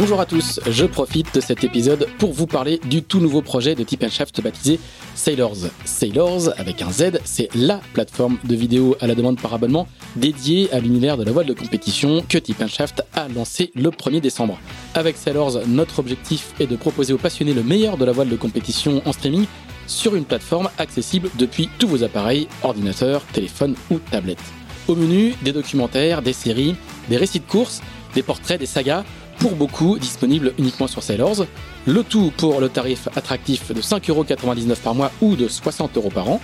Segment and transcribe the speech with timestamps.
[0.00, 3.74] Bonjour à tous, je profite de cet épisode pour vous parler du tout nouveau projet
[3.74, 4.78] de Tip Shaft baptisé
[5.16, 5.56] Sailors.
[5.84, 10.72] Sailors, avec un Z, c'est LA plateforme de vidéo à la demande par abonnement dédiée
[10.72, 14.60] à l'univers de la voile de compétition que Tip Shaft a lancé le 1er décembre.
[14.94, 18.36] Avec Sailors, notre objectif est de proposer aux passionnés le meilleur de la voile de
[18.36, 19.46] compétition en streaming
[19.88, 24.38] sur une plateforme accessible depuis tous vos appareils, ordinateurs, téléphones ou tablettes.
[24.86, 26.76] Au menu, des documentaires, des séries,
[27.08, 27.82] des récits de courses,
[28.14, 29.04] des portraits, des sagas,
[29.38, 31.46] pour beaucoup disponible uniquement sur Sailors.
[31.86, 36.40] Le tout pour le tarif attractif de 5,99€ par mois ou de 60€ par an.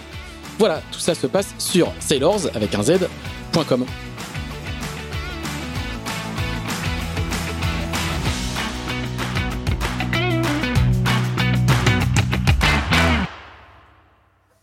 [0.58, 3.84] Voilà, tout ça se passe sur sailors avec un z.com.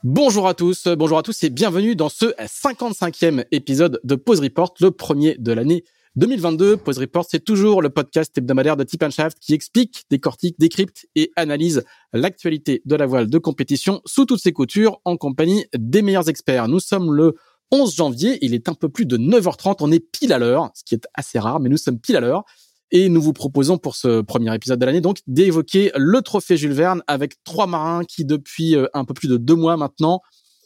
[0.03, 4.73] Bonjour à tous, bonjour à tous et bienvenue dans ce 55e épisode de Pause Report,
[4.79, 5.83] le premier de l'année
[6.17, 11.07] 2022, Pause Report, c'est toujours le podcast hebdomadaire de Tip Shaft qui explique, décortique, décrypte
[11.15, 16.01] et analyse l'actualité de la voile de compétition sous toutes ses coutures en compagnie des
[16.01, 16.67] meilleurs experts.
[16.67, 17.35] Nous sommes le
[17.71, 20.83] 11 janvier, il est un peu plus de 9h30, on est pile à l'heure, ce
[20.83, 22.43] qui est assez rare, mais nous sommes pile à l'heure.
[22.91, 26.73] Et nous vous proposons pour ce premier épisode de l'année donc d'évoquer le trophée Jules
[26.73, 30.19] Verne avec trois marins qui depuis euh, un peu plus de deux mois maintenant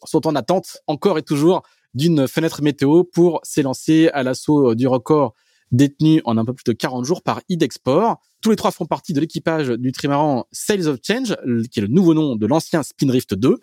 [0.05, 1.61] sont en attente encore et toujours
[1.95, 5.33] d'une fenêtre météo pour s'élancer à l'assaut euh, du record
[5.71, 8.21] détenu en un peu plus de 40 jours par Idexport.
[8.41, 11.35] Tous les trois font partie de l'équipage du trimaran Sails of Change,
[11.71, 13.57] qui est le nouveau nom de l'ancien Spindrift 2.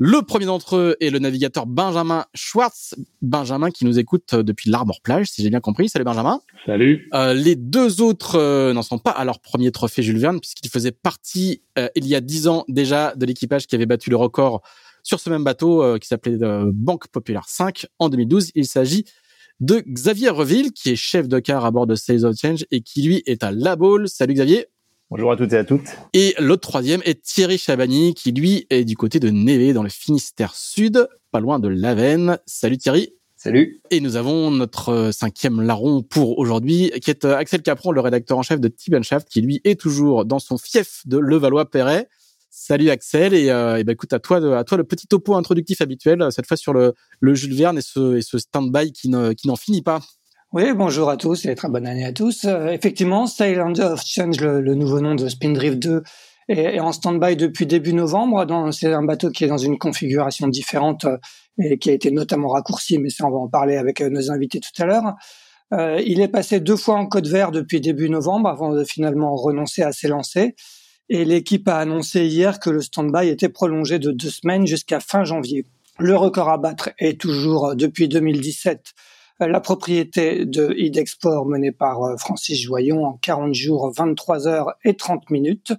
[0.00, 2.94] Le premier d'entre eux est le navigateur Benjamin Schwartz.
[3.20, 5.88] Benjamin qui nous écoute euh, depuis l'Arbor Plage, si j'ai bien compris.
[5.88, 6.40] Salut Benjamin.
[6.66, 7.08] Salut.
[7.14, 10.92] Euh, les deux autres n'en sont pas à leur premier trophée Jules Verne, puisqu'ils faisaient
[10.92, 11.62] partie,
[11.96, 14.62] il y a dix ans déjà, de l'équipage qui avait battu le record
[15.08, 18.52] sur ce même bateau euh, qui s'appelait euh, Banque Populaire 5 en 2012.
[18.54, 19.04] Il s'agit
[19.60, 22.80] de Xavier Reville, qui est chef de car à bord de Sales of Change et
[22.80, 24.08] qui lui est à La Baule.
[24.08, 24.66] Salut Xavier.
[25.10, 25.88] Bonjour à toutes et à toutes.
[26.12, 29.88] Et l'autre troisième est Thierry Chabani, qui lui est du côté de Névé, dans le
[29.88, 32.38] Finistère Sud, pas loin de Lavenne.
[32.46, 33.14] Salut Thierry.
[33.34, 33.80] Salut.
[33.90, 38.36] Et nous avons notre euh, cinquième larron pour aujourd'hui, qui est Axel Capron, le rédacteur
[38.36, 42.08] en chef de Tibenshaft, qui lui est toujours dans son fief de Levallois-Perret.
[42.50, 45.82] Salut Axel et, euh, et ben écoute à toi à toi le petit topo introductif
[45.82, 49.82] habituel cette fois sur le, le Jules Verne et ce, stand-by qui ne, n'en finit
[49.82, 50.00] pas.
[50.54, 52.46] Oui, bonjour à tous et très bonne année à tous.
[52.46, 56.02] Euh, effectivement, Sail of Change, le, nouveau nom de Spindrift 2,
[56.48, 58.46] est, en stand-by depuis début novembre.
[58.72, 61.18] C'est un bateau qui est dans une configuration différente euh,
[61.62, 64.60] et qui a été notamment raccourci, mais ça on va en parler avec nos invités
[64.60, 65.14] tout à l'heure.
[66.02, 69.82] Il est passé deux fois en code vert depuis début novembre avant de finalement renoncer
[69.82, 70.54] à s'élancer.
[71.10, 75.24] Et l'équipe a annoncé hier que le stand-by était prolongé de deux semaines jusqu'à fin
[75.24, 75.64] janvier.
[75.98, 78.94] Le record à battre est toujours, depuis 2017,
[79.40, 84.94] la propriété de Idexport menée par euh, Francis Joyon en 40 jours, 23 heures et
[84.94, 85.72] 30 minutes.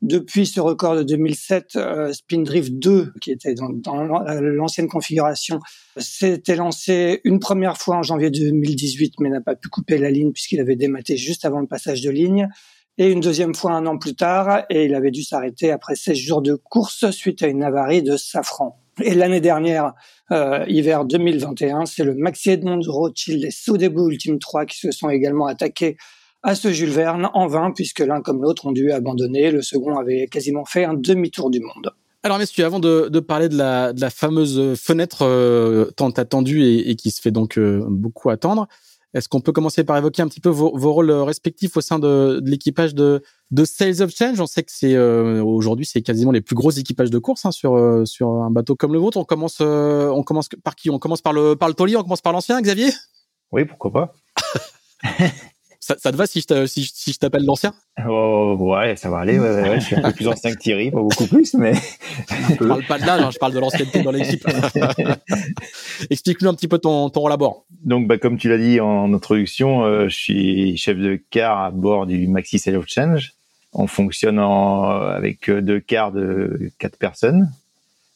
[0.00, 4.04] Depuis ce record de 2007, euh, Spindrift 2, qui était dans, dans
[4.40, 5.60] l'ancienne configuration,
[5.96, 10.32] s'était lancé une première fois en janvier 2018, mais n'a pas pu couper la ligne
[10.32, 12.48] puisqu'il avait dématé juste avant le passage de ligne
[12.98, 16.16] et une deuxième fois un an plus tard, et il avait dû s'arrêter après 16
[16.16, 18.78] jours de course suite à une avarie de safran.
[19.02, 19.94] Et l'année dernière,
[20.30, 25.08] euh, hiver 2021, c'est le Maxi Edmond Rothschild et Sodebu Ultime 3 qui se sont
[25.08, 25.96] également attaqués
[26.42, 29.50] à ce Jules Verne en vain, puisque l'un comme l'autre ont dû abandonner.
[29.50, 31.92] Le second avait quasiment fait un demi-tour du monde.
[32.24, 37.10] Alors messieurs, avant de, parler de la, fameuse fenêtre euh, tant attendue et, et, qui
[37.10, 38.68] se fait donc euh, beaucoup attendre,
[39.14, 41.98] est-ce qu'on peut commencer par évoquer un petit peu vos, vos rôles respectifs au sein
[41.98, 44.40] de, de l'équipage de, de Sales of Change?
[44.40, 47.50] On sait que c'est euh, aujourd'hui c'est quasiment les plus gros équipages de course hein,
[47.50, 49.18] sur euh, sur un bateau comme le vôtre.
[49.18, 50.88] On commence euh, on commence par qui?
[50.90, 52.90] On commence par le par le taulier, on commence par l'ancien, Xavier?
[53.52, 54.12] Oui, pourquoi pas
[55.84, 57.74] ça, ça, te va si je, si, si je t'appelle l'ancien?
[58.06, 59.36] Oh, Ouais, ça va aller.
[59.40, 61.74] Ouais, ouais, je suis un peu plus ancien que Thierry, pas beaucoup plus, mais.
[62.50, 64.46] je parle pas de l'âge, hein, je parle de l'ancienneté dans l'équipe.
[66.10, 67.66] Explique-nous un petit peu ton, ton rôle à bord.
[67.84, 71.72] Donc, bah, comme tu l'as dit en introduction, euh, je suis chef de car à
[71.72, 73.32] bord du Maxi Sail of Change.
[73.72, 77.50] On fonctionne en, avec deux cars de quatre personnes.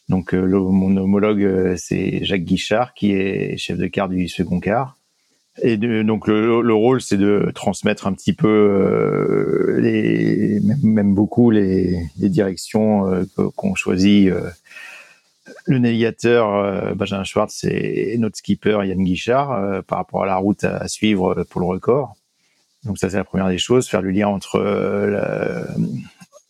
[0.08, 4.28] Donc, euh, le, mon homologue, euh, c'est Jacques Guichard, qui est chef de car du
[4.28, 4.96] second car
[5.62, 12.08] Et donc le, rôle, c'est de transmettre un petit peu euh, les, même, beaucoup les,
[12.16, 13.24] directions euh,
[13.56, 14.28] qu'on choisit.
[14.28, 14.50] Euh.
[15.64, 20.86] le navigateur Benjamin Schwartz et notre skipper Yann Guichard par rapport à la route à,
[20.88, 22.16] suivre pour le record.
[22.84, 24.60] Donc ça, c'est la première des choses, faire le lien entre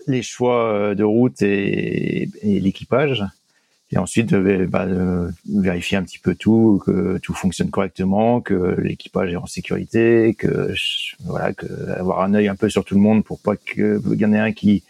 [0.07, 3.25] les choix de route et l'équipage
[3.93, 4.87] et ensuite bah,
[5.49, 10.75] vérifier un petit peu tout, que tout fonctionne correctement, que l'équipage est en sécurité, que
[11.25, 14.25] voilà, que avoir un œil un peu sur tout le monde pour pas qu'il y
[14.25, 14.83] en ait un qui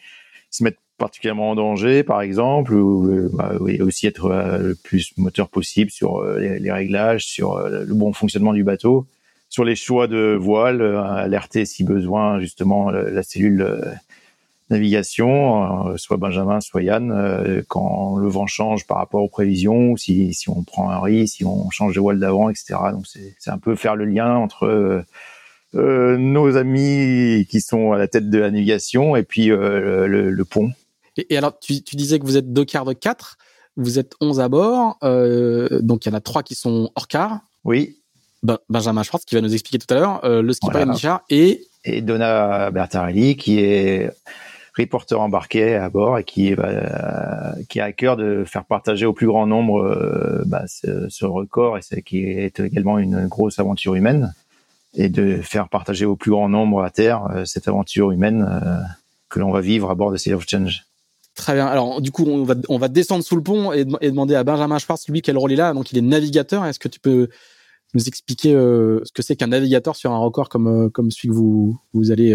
[0.50, 5.48] se mette particulièrement en danger, par exemple, ou bah, aussi être euh, le plus moteur
[5.48, 9.06] possible sur euh, les, réglages, sur euh, le bon fonctionnement du bateau,
[9.48, 13.64] sur les choix de voile, alerter si besoin justement la cellule
[14.70, 19.96] navigation, euh, soit Benjamin, soit Yann, euh, quand le vent change par rapport aux prévisions,
[19.96, 22.74] si, si on prend un riz, si on change de voile d'avant, etc.
[22.92, 25.04] Donc c'est un peu faire le lien entre
[25.74, 30.72] euh, nos amis qui sont à la tête de la navigation et puis le, pont.
[31.16, 33.38] Et, alors, tu, tu, disais que vous êtes deux quarts de quatre,
[33.76, 37.40] vous êtes 11 à bord, donc il y en a trois qui sont hors quart.
[37.64, 37.96] Oui.
[38.42, 41.22] Ben, Benjamin Schwartz qui va nous expliquer tout à l'heure, le skipper voilà.
[41.30, 41.66] et...
[41.88, 44.10] Et Donna Bertarelli qui est
[44.76, 49.12] reporter embarqué à bord et qui, bah, qui a à cœur de faire partager au
[49.12, 53.94] plus grand nombre euh, bah, ce, record et c'est qui est également une grosse aventure
[53.94, 54.34] humaine
[54.94, 58.78] et de faire partager au plus grand nombre à terre euh, cette aventure humaine euh,
[59.28, 60.84] que l'on va vivre à bord de Sail of Change.
[61.34, 61.66] Très bien.
[61.66, 64.78] Alors, du coup, on va, on va descendre sous le pont et, demander à Benjamin
[64.78, 65.74] Schwartz, lui, quel rôle il a.
[65.74, 66.64] Donc, il est navigateur.
[66.64, 67.28] Est-ce que tu peux
[67.92, 71.78] nous expliquer ce que c'est qu'un navigateur sur un record comme, comme celui que vous,
[71.92, 72.34] vous allez,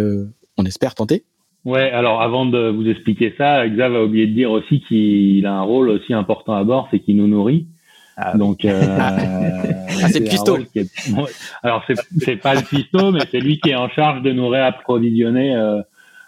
[0.58, 1.26] on espère, tenter?
[1.64, 5.54] Ouais, alors avant de vous expliquer ça, Xav a oublié de dire aussi qu'il a
[5.54, 7.68] un rôle aussi important à bord, c'est qu'il nous nourrit.
[8.18, 10.58] Ah, Donc, euh, ah, c'est pisto.
[11.64, 14.48] Alors c'est c'est pas le pisto, mais c'est lui qui est en charge de nous
[14.48, 15.82] réapprovisionner euh,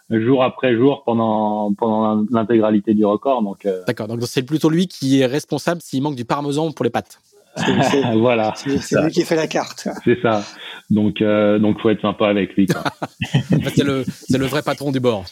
[0.09, 3.41] jour après jour pendant pendant l'intégralité du record.
[3.41, 4.07] Donc euh, d'accord.
[4.07, 7.19] Donc c'est plutôt lui qui est responsable s'il manque du parmesan pour les pâtes.
[8.15, 8.53] voilà.
[8.55, 9.87] C'est lui qui fait la carte.
[10.03, 10.43] C'est ça.
[10.89, 12.67] Donc, euh, donc faut être sympa avec lui.
[13.75, 15.25] c'est le, le vrai patron du bord.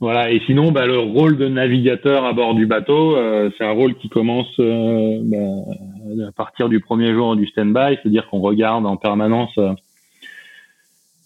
[0.00, 0.30] Voilà.
[0.30, 3.94] Et sinon, bah, le rôle de navigateur à bord du bateau, euh, c'est un rôle
[3.96, 8.96] qui commence euh, bah, à partir du premier jour du stand-by, c'est-à-dire qu'on regarde en
[8.96, 9.72] permanence euh,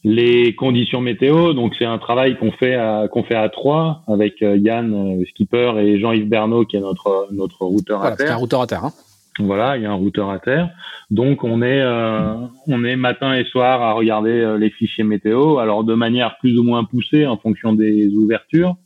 [0.03, 1.53] les conditions météo.
[1.53, 5.73] Donc, c'est un travail qu'on fait à qu'on fait à trois avec Yann, le skipper,
[5.79, 8.33] et Jean-Yves Bernot, qui est notre notre routeur à terre.
[8.33, 8.85] un routeur à terre.
[8.85, 8.93] Hein.
[9.41, 10.71] Voilà, il y a un routeur à terre.
[11.11, 12.35] Donc on est euh,
[12.69, 15.59] on est matin et soir à regarder euh, les fichiers météo.
[15.59, 18.77] Alors de manière plus ou moins poussée en fonction des ouvertures.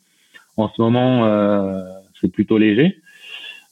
[0.57, 1.83] En ce moment, euh,
[2.21, 2.99] c'est plutôt léger.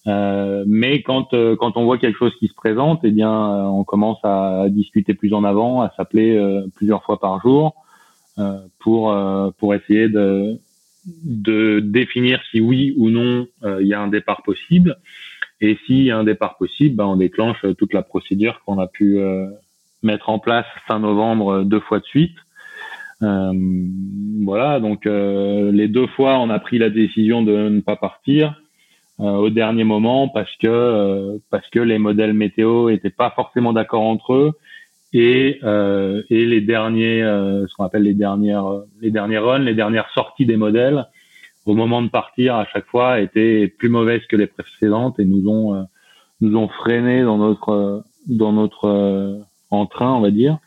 [0.06, 3.32] mais quand quand on voit quelque chose qui se présente, eh bien
[3.78, 6.30] on commence à discuter plus en avant, à s'appeler
[6.76, 7.74] plusieurs fois par jour
[8.78, 9.02] pour
[9.58, 10.60] pour essayer de
[11.24, 14.96] de définir si oui ou non il y a un départ possible
[15.60, 18.78] et s'il y a un départ possible, ben, on déclenche euh, toute la procédure qu'on
[18.78, 19.46] a pu euh,
[20.02, 22.36] mettre en place fin novembre euh, deux fois de suite.
[23.22, 23.52] Euh,
[24.44, 28.60] voilà, donc les deux fois, on a pris la décision de ne pas partir
[29.18, 34.34] au dernier moment parce que parce que les modèles météo étaient pas forcément d'accord entre
[34.34, 34.52] eux
[35.14, 35.60] et
[36.28, 38.66] et les derniers, ce qu'on appelle les dernières
[39.00, 41.06] les dernières runs, les dernières sorties des modèles
[41.66, 45.48] au moment de partir à chaque fois étaient plus mauvaises que les précédentes et nous
[45.48, 45.82] ont euh,
[46.40, 49.38] nous ont freiné dans notre dans notre euh,
[49.70, 50.58] entrain on va dire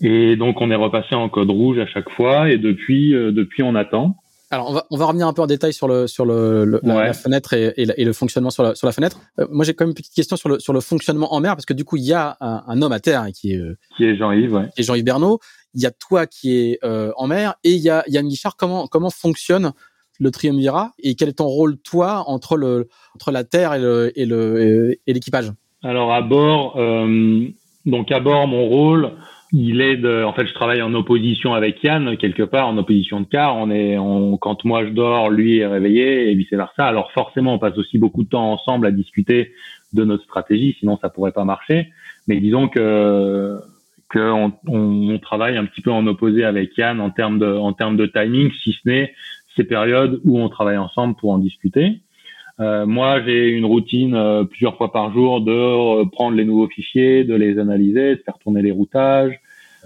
[0.00, 3.62] et donc on est repassé en code rouge à chaque fois et depuis euh, depuis
[3.62, 4.16] on attend
[4.50, 7.12] alors on va on va revenir un peu en détail sur le sur le, la,
[7.14, 9.20] fenêtre et, et, le fonctionnement sur la sur la fenêtre.
[9.50, 11.66] moi j'ai quand même une petite question sur le sur le fonctionnement en mer parce
[11.66, 13.60] que du coup il y a un, homme à terre qui est
[13.96, 14.70] qui est Jean-Yves ouais.
[14.74, 15.38] qui est Jean-Yves Bernot.
[15.74, 18.56] Il y a toi qui est en mer et il y a Yann Guichard.
[18.56, 19.72] Comment comment fonctionne
[20.18, 24.12] le triumvirat et quel est ton rôle toi entre le entre la terre et le
[24.18, 25.52] et le et l'équipage?
[25.82, 27.46] Alors à bord euh,
[27.86, 29.12] donc à bord mon rôle
[29.52, 33.20] il est de en fait je travaille en opposition avec Yann quelque part en opposition
[33.20, 33.56] de quart.
[33.56, 33.96] On est
[34.40, 37.98] quand moi je dors lui est réveillé et vice versa alors forcément on passe aussi
[37.98, 39.52] beaucoup de temps ensemble à discuter
[39.94, 41.88] de notre stratégie sinon ça pourrait pas marcher.
[42.26, 43.58] Mais disons que
[44.10, 47.72] que on, on, travaille un petit peu en opposé avec Yann en termes de en
[47.72, 49.14] termes de timing si ce n'est
[49.58, 52.00] ces périodes où on travaille ensemble pour en discuter.
[52.60, 57.24] Euh, moi, j'ai une routine euh, plusieurs fois par jour de prendre les nouveaux fichiers,
[57.24, 59.38] de les analyser, de faire tourner les routages,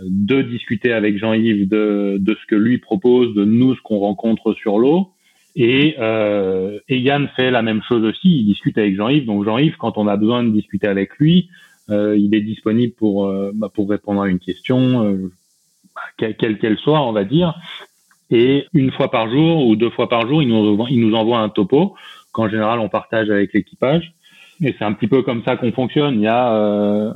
[0.03, 4.55] de discuter avec Jean-Yves de, de ce que lui propose, de nous ce qu'on rencontre
[4.55, 5.09] sur l'eau.
[5.55, 9.27] Et, euh, et Yann fait la même chose aussi, il discute avec Jean-Yves.
[9.27, 11.49] Donc Jean-Yves, quand on a besoin de discuter avec lui,
[11.91, 15.31] il est disponible pour bah, pour répondre à une question,
[15.95, 17.55] bah, quelle qu'elle soit, on va dire.
[18.33, 21.39] Et une fois par jour ou deux fois par jour, il nous, il nous envoie
[21.39, 21.95] un topo
[22.33, 24.15] qu'en général on partage avec l'équipage.
[24.63, 26.15] Et c'est un petit peu comme ça qu'on fonctionne.
[26.15, 27.13] Il y a euh,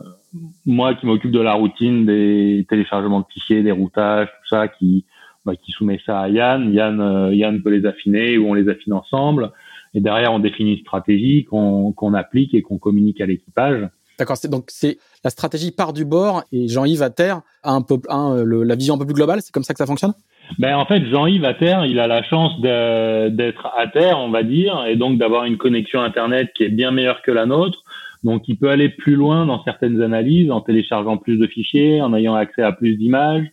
[0.66, 5.06] moi qui m'occupe de la routine des téléchargements de fichiers, des routages, tout ça, qui
[5.46, 6.74] bah, qui soumet ça à Yann.
[6.74, 9.52] Yann, euh, Yann peut les affiner ou on les affine ensemble.
[9.94, 13.88] Et derrière, on définit une stratégie qu'on qu'on applique et qu'on communique à l'équipage.
[14.18, 14.36] D'accord.
[14.50, 18.74] Donc c'est la stratégie part du bord et Jean-Yves à terre a un peu la
[18.74, 19.40] vision un peu plus globale.
[19.40, 20.12] C'est comme ça que ça fonctionne?
[20.58, 24.42] Ben en fait, Jean-Yves à terre, il a la chance d'être à terre, on va
[24.42, 27.82] dire, et donc d'avoir une connexion internet qui est bien meilleure que la nôtre.
[28.24, 32.14] Donc, il peut aller plus loin dans certaines analyses en téléchargeant plus de fichiers, en
[32.14, 33.46] ayant accès à plus d'images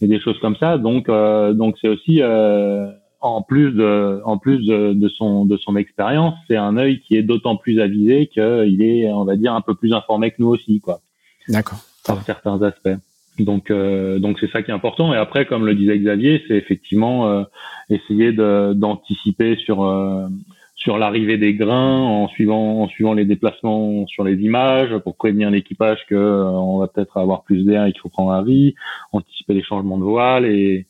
[0.00, 0.78] et des choses comme ça.
[0.78, 2.86] Donc, euh, donc c'est aussi euh,
[3.20, 7.16] en plus de, en plus de, de son de son expérience, c'est un œil qui
[7.16, 10.48] est d'autant plus avisé qu'il est, on va dire, un peu plus informé que nous
[10.48, 11.00] aussi, quoi.
[11.48, 11.78] D'accord.
[12.06, 12.96] Par certains aspects.
[13.38, 15.12] Donc, euh, donc c'est ça qui est important.
[15.12, 17.44] Et après, comme le disait Xavier, c'est effectivement euh,
[17.90, 20.26] essayer d'anticiper sur euh,
[20.74, 25.50] sur l'arrivée des grains en suivant en suivant les déplacements sur les images pour prévenir
[25.50, 28.74] l'équipage que on va peut-être avoir plus d'air et qu'il faut prendre un riz,
[29.12, 30.86] anticiper les changements de voile et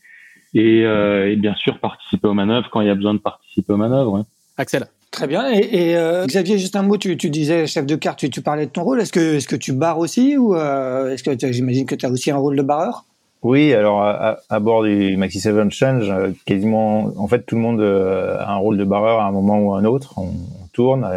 [0.55, 3.77] et, et, bien sûr participer aux manœuvres quand il y a besoin de participer aux
[3.77, 4.25] manœuvres.
[4.57, 4.87] Axel.
[5.17, 5.51] Très bien.
[5.51, 8.85] Et, euh, Xavier, juste un mot, tu, disais chef de carte, tu, parlais de ton
[8.85, 9.01] rôle.
[9.01, 12.37] Est-ce que, tu barres aussi ou euh, est-ce que j'imagine que tu as aussi un
[12.37, 13.07] rôle de barreur?
[13.41, 17.81] Oui, alors à, bord du Maxi 7 Change, euh, quasiment, en fait, tout le monde
[17.81, 20.19] a un rôle de barreur à un moment ou à un autre.
[20.19, 20.33] On,
[20.75, 21.09] tourne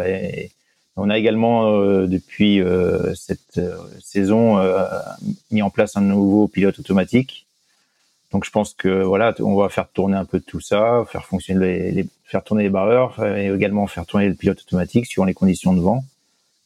[0.96, 1.70] on a également,
[2.06, 2.62] depuis
[3.14, 3.60] cette
[4.02, 4.56] saison,
[5.50, 7.46] mis en place un nouveau pilote automatique
[8.32, 11.90] donc je pense que voilà, on va faire tourner un peu tout ça, faire fonctionner
[11.90, 15.72] les, faire tourner les barreurs et également faire tourner le pilote automatique suivant les conditions
[15.74, 16.04] de vent.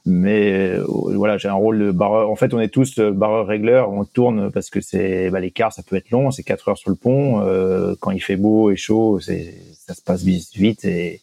[0.07, 2.29] Mais euh, voilà, j'ai un rôle de barreur.
[2.31, 3.91] En fait, on est tous euh, barreurs régleurs.
[3.91, 6.31] On tourne parce que c'est bah, l'écart, ça peut être long.
[6.31, 7.41] C'est quatre heures sur le pont.
[7.41, 9.55] Euh, quand il fait beau et chaud, c'est
[9.87, 11.23] ça se passe vite et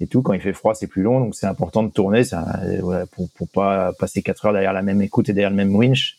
[0.00, 0.20] et tout.
[0.20, 1.18] Quand il fait froid, c'est plus long.
[1.20, 2.44] Donc c'est important de tourner, ça,
[2.82, 5.74] voilà, pour pour pas passer quatre heures derrière la même écoute et derrière le même
[5.74, 6.18] winch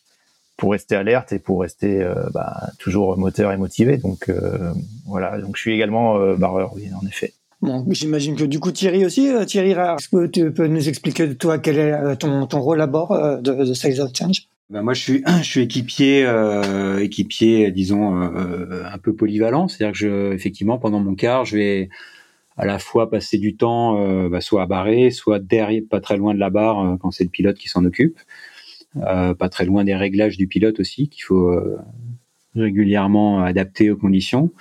[0.58, 3.98] pour rester alerte et pour rester euh, bah, toujours moteur et motivé.
[3.98, 4.74] Donc euh,
[5.06, 7.34] voilà, donc je suis également euh, barreur, oui, en effet.
[7.62, 11.58] Bon, j'imagine que du coup Thierry aussi, Thierry, est-ce que tu peux nous expliquer toi
[11.58, 14.48] quel est ton, ton rôle à bord de, de Sales of Change?
[14.70, 19.68] Ben moi, je suis, je suis équipier, euh, équipier, disons, euh, un peu polyvalent.
[19.68, 21.90] C'est-à-dire que, je, effectivement, pendant mon quart, je vais
[22.58, 26.18] à la fois passer du temps, euh, bah, soit à barrer, soit derrière, pas très
[26.18, 28.18] loin de la barre, quand c'est le pilote qui s'en occupe.
[28.98, 31.78] Euh, pas très loin des réglages du pilote aussi qu'il faut euh,
[32.56, 34.52] régulièrement adapter aux conditions.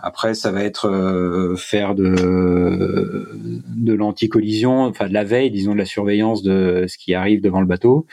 [0.00, 3.28] Après, ça va être euh, faire de
[3.66, 7.60] de l'anti-collision, enfin de la veille, disons de la surveillance de ce qui arrive devant
[7.60, 8.06] le bateau,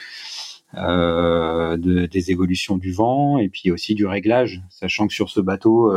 [0.76, 5.40] euh, de, des évolutions du vent et puis aussi du réglage, sachant que sur ce
[5.40, 5.92] bateau,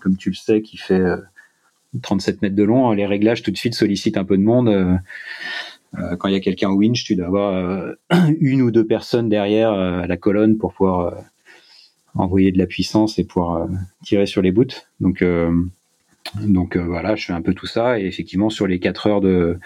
[0.00, 1.02] comme tu le sais, qui fait
[2.00, 5.00] 37 mètres de long, les réglages tout de suite sollicitent un peu de monde.
[5.98, 7.92] Euh, quand il y a quelqu'un au winch, tu dois avoir euh,
[8.40, 11.16] une ou deux personnes derrière euh, la colonne pour pouvoir
[12.14, 13.68] envoyer de la puissance et pouvoir
[14.04, 14.86] tirer sur les bouts.
[15.00, 15.24] Donc,
[16.76, 17.98] voilà, je fais un peu tout ça.
[17.98, 19.58] Et effectivement, sur les quatre heures de,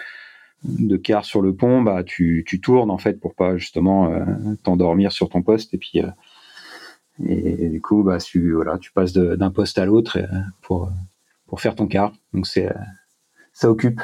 [0.63, 4.11] de quart sur le pont, bah tu, tournes en fait pour pas justement
[4.63, 6.01] t'endormir sur ton poste et puis
[7.19, 10.17] du coup bah tu passes d'un poste à l'autre
[10.63, 10.91] pour
[11.57, 12.13] faire ton quart.
[12.33, 14.01] Donc ça occupe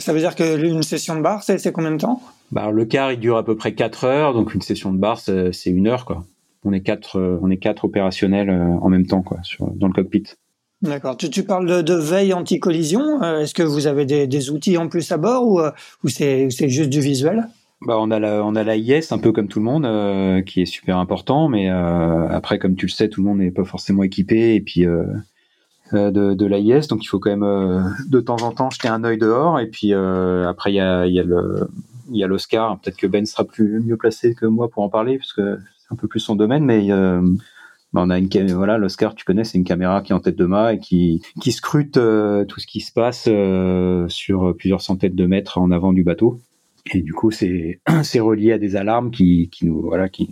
[0.00, 2.20] ça veut dire qu'une session de bar, c'est combien de temps?
[2.52, 5.18] Bah, Le quart, il dure à peu près 4 heures, donc une session de bar,
[5.20, 6.04] c'est une heure.
[6.04, 6.24] Quoi.
[6.64, 9.86] On est quatre, euh, on est quatre opérationnels euh, en même temps quoi, sur, dans
[9.86, 10.24] le cockpit.
[10.82, 11.16] D'accord.
[11.16, 13.22] Tu, tu, parles de, veille anti-collision.
[13.22, 15.60] Euh, est-ce que vous avez des, des, outils en plus à bord ou,
[16.04, 17.48] ou c'est juste du visuel?
[17.82, 20.62] Bah, on a la, on a la IS un peu comme tout le monde qui
[20.62, 24.02] est super important, mais après comme tu le sais, tout le monde n'est pas forcément
[24.02, 25.04] équipé et puis euh,
[25.92, 29.04] de, de l'AIS, donc il faut quand même euh, de temps en temps jeter un
[29.04, 29.60] œil dehors.
[29.60, 31.68] Et puis euh, après, il y a, y a le
[32.10, 32.78] il y a l'Oscar.
[32.80, 35.92] Peut-être que Ben sera plus mieux placé que moi pour en parler, parce que c'est
[35.92, 36.88] un peu plus son domaine, mais
[37.92, 40.36] bah, on a une voilà l'Oscar tu connais c'est une caméra qui est en tête
[40.36, 43.28] de mât et qui qui scrute tout ce qui se passe
[44.12, 46.40] sur plusieurs centaines de mètres en avant du bateau
[46.92, 50.28] et du coup c'est c'est relié à des alarmes qui qui nous voilà qui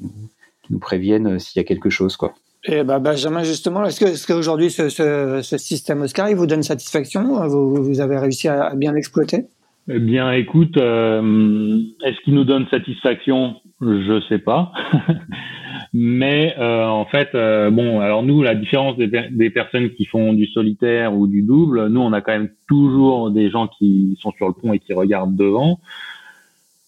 [0.68, 2.34] nous préviennent s'il y a quelque chose quoi
[2.66, 7.46] et bah, Benjamin, justement, est-ce que est-ce qu'aujourd'hui ce, système Oscar il vous donne satisfaction
[7.46, 9.44] vous, vous avez réussi à, bien l'exploiter?
[9.86, 13.56] Eh bien, écoute, euh, est-ce qu'il nous donne satisfaction?
[13.82, 14.72] Je sais pas.
[15.92, 20.32] Mais euh, en fait, euh, bon, alors nous, la différence des, des, personnes qui font
[20.32, 24.32] du solitaire ou du double, nous, on a quand même toujours des gens qui sont
[24.32, 25.78] sur le pont et qui regardent devant.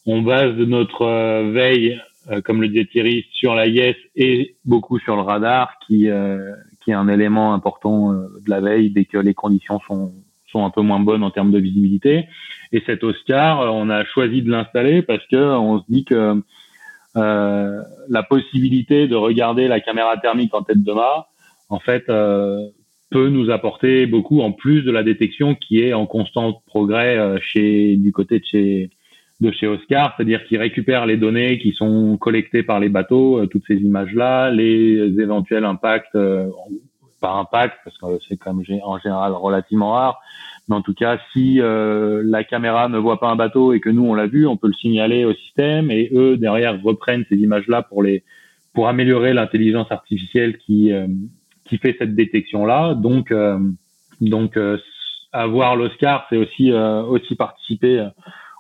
[0.06, 1.04] on base notre
[1.52, 2.00] veille,
[2.44, 6.08] comme le disait Thierry, sur la YES et beaucoup sur le radar, qui
[6.84, 10.12] qui est un élément important de la veille dès que les conditions sont
[10.46, 12.26] sont un peu moins bonnes en termes de visibilité.
[12.72, 16.42] Et cet Oscar, on a choisi de l'installer parce que on se dit que
[17.16, 21.28] euh, la possibilité de regarder la caméra thermique en tête de mât,
[21.68, 22.68] en fait, euh,
[23.10, 27.38] peut nous apporter beaucoup en plus de la détection qui est en constant progrès euh,
[27.40, 28.90] chez du côté de chez
[29.40, 33.64] de chez Oscar, c'est-à-dire qu'il récupère les données qui sont collectées par les bateaux, toutes
[33.66, 36.16] ces images-là, les éventuels impacts,
[37.20, 40.20] par impact, parce que c'est quand même en général relativement rare,
[40.68, 43.90] mais en tout cas, si euh, la caméra ne voit pas un bateau et que
[43.90, 47.36] nous on l'a vu, on peut le signaler au système et eux derrière reprennent ces
[47.36, 48.24] images-là pour les
[48.74, 51.06] pour améliorer l'intelligence artificielle qui euh,
[51.64, 52.94] qui fait cette détection-là.
[52.94, 53.58] Donc euh,
[54.20, 54.58] donc
[55.32, 58.08] avoir l'Oscar, c'est aussi aussi participer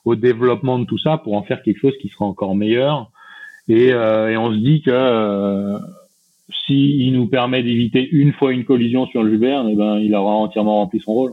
[0.06, 3.10] au développement de tout ça pour en faire quelque chose qui sera encore meilleur.
[3.68, 5.76] Et, et on se dit que
[6.66, 10.32] s'il nous permet d'éviter une fois une collision sur le Juverne, eh ben il aura
[10.32, 11.32] entièrement rempli son rôle.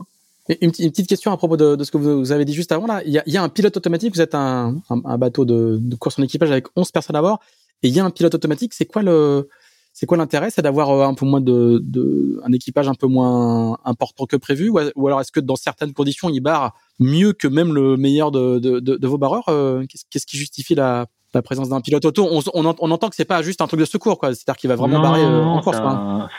[0.60, 3.02] Une, petite question à propos de, ce que vous avez dit juste avant là.
[3.06, 4.14] Il y a, un pilote automatique.
[4.14, 7.40] Vous êtes un, un, bateau de, course en équipage avec 11 personnes à bord,
[7.82, 8.74] et il y a un pilote automatique.
[8.74, 9.48] C'est quoi le
[9.94, 10.50] c'est quoi l'intérêt?
[10.50, 14.68] C'est d'avoir euh, un peu moins de, un équipage un peu moins important que prévu,
[14.68, 18.58] ou, alors est-ce que dans certaines conditions il barre mieux que même le meilleur de,
[18.58, 22.28] de, de vos barreurs euh, Qu'est-ce qui justifie la, la présence d'un pilote auto?
[22.30, 24.34] On, on, on, entend que c'est pas juste un truc de secours, quoi.
[24.34, 25.80] C'est-à-dire qu'il va vraiment barrer euh, en course.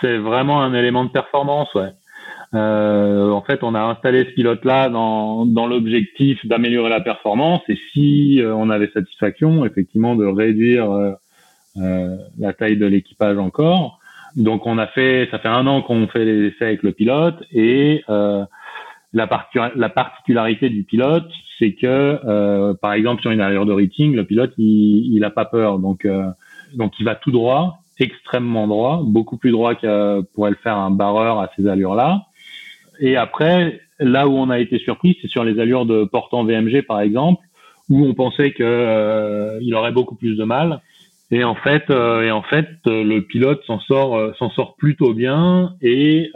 [0.01, 1.91] C'est vraiment un élément de performance, ouais.
[2.53, 7.77] Euh, en fait, on a installé ce pilote-là dans, dans l'objectif d'améliorer la performance et
[7.91, 11.11] si euh, on avait satisfaction, effectivement, de réduire euh,
[11.77, 13.99] euh, la taille de l'équipage encore.
[14.37, 17.43] Donc, on a fait, ça fait un an qu'on fait les essais avec le pilote
[17.51, 18.03] et
[19.15, 19.27] la,
[19.75, 24.53] la particularité du pilote, c'est que, par exemple, sur une allure de rating, le pilote,
[24.57, 26.05] il, il a pas peur, donc
[26.75, 30.91] donc il va tout droit extrêmement droit, beaucoup plus droit que pourrait le faire un
[30.91, 32.25] barreur à ces allures-là.
[32.99, 36.83] Et après, là où on a été surpris, c'est sur les allures de portant VMG
[36.85, 37.43] par exemple,
[37.89, 40.81] où on pensait que euh, il aurait beaucoup plus de mal.
[41.31, 45.13] Et en fait, euh, et en fait, le pilote s'en sort, euh, s'en sort plutôt
[45.13, 46.31] bien et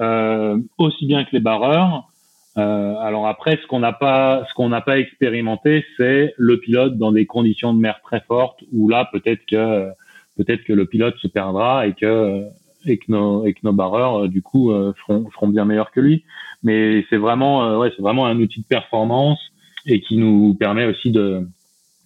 [0.78, 2.09] aussi bien que les barreurs.
[2.60, 7.12] Alors après, ce qu'on n'a pas, ce qu'on n'a pas expérimenté, c'est le pilote dans
[7.12, 9.90] des conditions de mer très fortes, où là, peut-être que,
[10.38, 12.44] peut-être que le pilote se perdra et que
[12.86, 16.24] et que nos, et que nos barreurs, du coup, feront, feront bien meilleur que lui
[16.64, 19.40] mais c'est vraiment, euh, ouais, c'est vraiment un outil de performance
[19.86, 21.48] et qui nous permet aussi de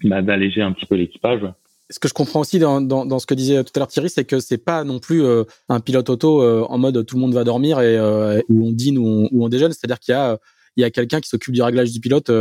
[0.03, 1.41] bah, d'alléger un petit peu l'équipage.
[1.89, 4.09] Ce que je comprends aussi dans, dans, dans, ce que disait tout à l'heure Thierry,
[4.09, 7.21] c'est que c'est pas non plus euh, un pilote auto euh, en mode tout le
[7.21, 7.99] monde va dormir et
[8.49, 9.71] où on dîne ou on, où on déjeune.
[9.71, 10.37] C'est-à-dire qu'il y a
[10.75, 12.31] il y a quelqu'un qui s'occupe du réglage du pilote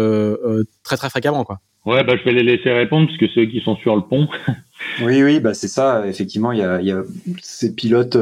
[0.83, 1.59] très très fréquemment quoi.
[1.85, 4.29] Ouais, bah je vais les laisser répondre parce que ceux qui sont sur le pont.
[5.03, 6.07] oui, oui, bah c'est ça.
[6.07, 7.03] Effectivement, il y a, il y a
[7.41, 8.17] ces pilotes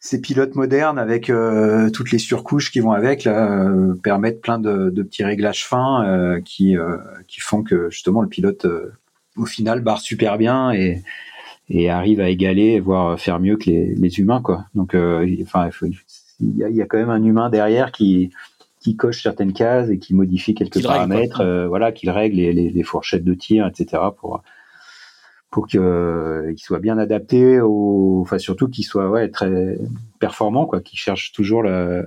[0.00, 4.58] ces pilotes modernes avec euh, toutes les surcouches qui vont avec là, euh, permettent plein
[4.58, 6.76] de, de, petits réglages fins euh, qui
[7.26, 8.66] qui font que justement le pilote
[9.38, 11.02] au final barre super bien et
[11.70, 14.64] et arrive à égaler voire faire mieux que les, les humains quoi.
[14.74, 14.94] Donc
[15.42, 15.70] enfin
[16.40, 18.30] il y a, y a, quand même un humain derrière qui
[18.80, 22.82] qui coche certaines cases et qui modifie quelques paramètres, voilà, qui règle les, les, les,
[22.84, 24.02] fourchettes de tir, etc.
[24.16, 24.42] pour
[25.50, 29.78] pour que euh, qu'il soit bien adapté au enfin surtout qu'il soit ouais très
[30.18, 32.06] performant quoi qu'il cherche toujours le,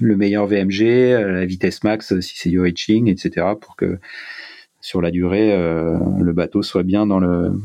[0.00, 4.00] le meilleur VMG euh, la vitesse max si c'est du reaching etc pour que
[4.82, 7.58] sur la durée euh, le bateau soit bien dans le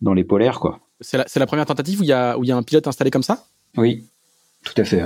[0.00, 0.80] dans les polaires quoi.
[1.00, 2.86] C'est la, la première tentative où il y a où il y a un pilote
[2.88, 3.44] installé comme ça?
[3.76, 4.06] Oui
[4.64, 5.02] tout à fait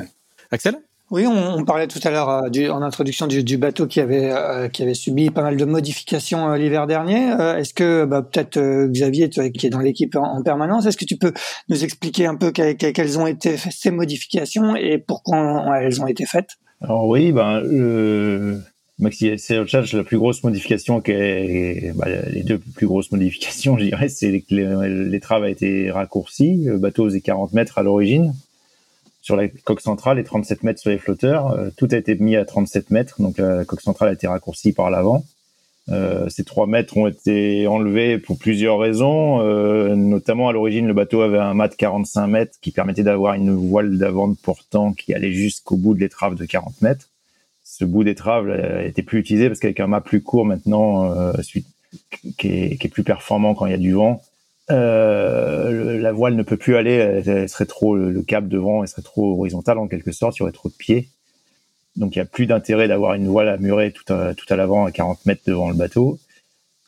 [0.52, 0.76] Axel?
[1.12, 4.82] Oui, on, parlait tout à l'heure euh, en introduction du, bateau qui avait euh, qui
[4.82, 7.30] avait subi pas mal de modifications euh, l'hiver dernier.
[7.58, 11.16] est-ce que bah, peut-être Xavier, toi, qui est dans l'équipe en, permanence, est-ce que tu
[11.16, 11.32] peux
[11.68, 16.56] nous expliquer un peu quelles ont été ces modifications et pourquoi elles ont été faites?
[16.80, 17.62] Alors oui, ben
[18.98, 24.54] la plus grosse modification, est, bah, les deux plus grosses modifications, je dirais, c'est que
[25.10, 26.64] l'étrave a été raccourcie.
[26.64, 28.34] Le bateau faisait 40 mètres à l'origine
[29.26, 31.50] sur la coque centrale et 37 mètres sur les flotteurs.
[31.50, 34.72] Euh, tout a été mis à 37 mètres, donc la coque centrale a été raccourcie
[34.72, 35.24] par l'avant.
[35.88, 40.94] Euh, ces 3 mètres ont été enlevés pour plusieurs raisons, euh, notamment à l'origine le
[40.94, 44.92] bateau avait un mât de 45 mètres qui permettait d'avoir une voile d'avant de portant
[44.92, 47.08] qui allait jusqu'au bout de l'étrave de 40 mètres.
[47.78, 48.48] Ce bout d'étrave
[48.86, 51.34] était plus utilisé parce qu'avec un mât plus court maintenant, euh,
[52.38, 54.22] qui, est, qui est plus performant quand il y a du vent,
[54.70, 59.02] euh, la voile ne peut plus aller, elle serait trop le câble devant, elle serait
[59.02, 61.10] trop horizontale en quelque sorte, il y aurait trop de pieds.
[61.96, 64.56] Donc il n'y a plus d'intérêt d'avoir une voile à murer tout à, tout à
[64.56, 66.18] l'avant à 40 mètres devant le bateau.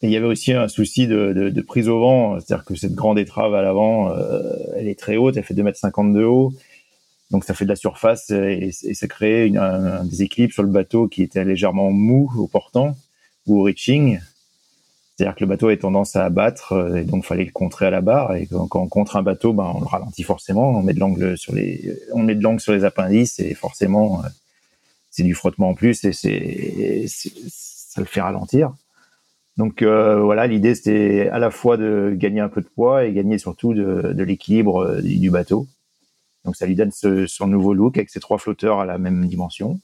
[0.01, 2.77] Et il y avait aussi un souci de, de, de prise au vent, c'est-à-dire que
[2.77, 6.25] cette grande étrave à l'avant, euh, elle est très haute, elle fait 2,50 m de
[6.25, 6.55] haut,
[7.31, 11.09] donc ça fait de la surface et, ça crée une, un, déséquilibre sur le bateau
[11.09, 12.97] qui était légèrement mou au portant
[13.47, 14.19] ou au reaching.
[15.17, 17.91] C'est-à-dire que le bateau a tendance à abattre euh, et donc fallait le contrer à
[17.91, 18.35] la barre.
[18.37, 20.71] Et quand, on contre un bateau, ben, on le ralentit forcément.
[20.71, 24.25] On met de l'angle sur les, on met de l'angle sur les appendices et forcément,
[24.25, 24.29] euh,
[25.11, 28.73] c'est du frottement en plus et c'est, ça le fait ralentir.
[29.57, 33.13] Donc euh, voilà, l'idée c'était à la fois de gagner un peu de poids et
[33.13, 35.67] gagner surtout de, de l'équilibre du bateau.
[36.49, 39.27] Donc ça lui donne ce, son nouveau look avec ses trois flotteurs à la même
[39.27, 39.79] dimension.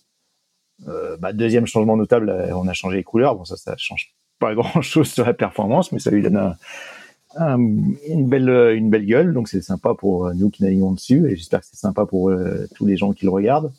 [0.88, 3.36] Euh, bah, deuxième changement notable, on a changé les couleurs.
[3.36, 6.56] Bon ça, ça change pas grand chose sur la performance, mais ça lui donne
[7.36, 9.34] une belle une belle gueule.
[9.34, 12.66] Donc c'est sympa pour nous qui naviguons dessus et j'espère que c'est sympa pour euh,
[12.74, 13.70] tous les gens qui le regardent.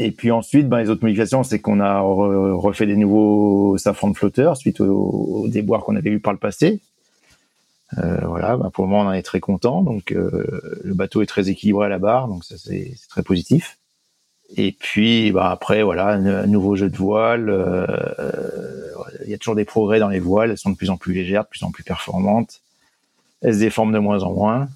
[0.00, 4.16] Et puis ensuite, ben, les autres modifications, c'est qu'on a refait des nouveaux safrans de
[4.16, 6.80] flotteurs suite aux, déboires qu'on avait eu par le passé.
[7.98, 9.82] Euh, voilà, ben, pour le moment, on en est très content.
[9.82, 13.78] Donc euh, le bateau est très équilibré à la barre, donc ça c'est très positif.
[14.56, 17.48] Et puis bah après voilà un, nouveau jeu de voile.
[17.50, 17.86] Euh,
[19.24, 20.50] il y a toujours des progrès dans les voiles.
[20.50, 22.60] Elles sont de plus en plus légères, de plus en plus performantes.
[23.42, 24.68] Elles se déforment de moins en moins.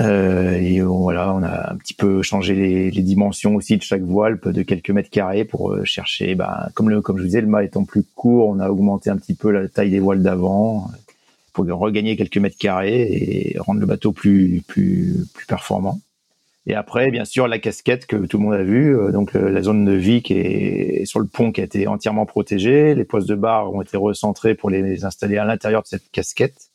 [0.00, 4.02] Euh, et voilà, on a un petit peu changé les, les, dimensions aussi de chaque
[4.02, 6.34] voile de quelques mètres carrés pour chercher.
[6.34, 9.10] Bah, comme le comme je vous disais, le mât étant plus court, on a augmenté
[9.10, 10.90] un petit peu la taille des voiles d'avant
[11.52, 16.00] pour regagner quelques mètres carrés et rendre le bateau plus plus plus performant.
[16.66, 19.62] Et après, bien sûr, la casquette que tout le monde a vue, euh, donc la
[19.62, 22.94] zone de vie qui est sur le pont qui a été entièrement protégée.
[22.94, 26.70] Les postes de barre ont été recentrés pour les installer à l'intérieur de cette casquette,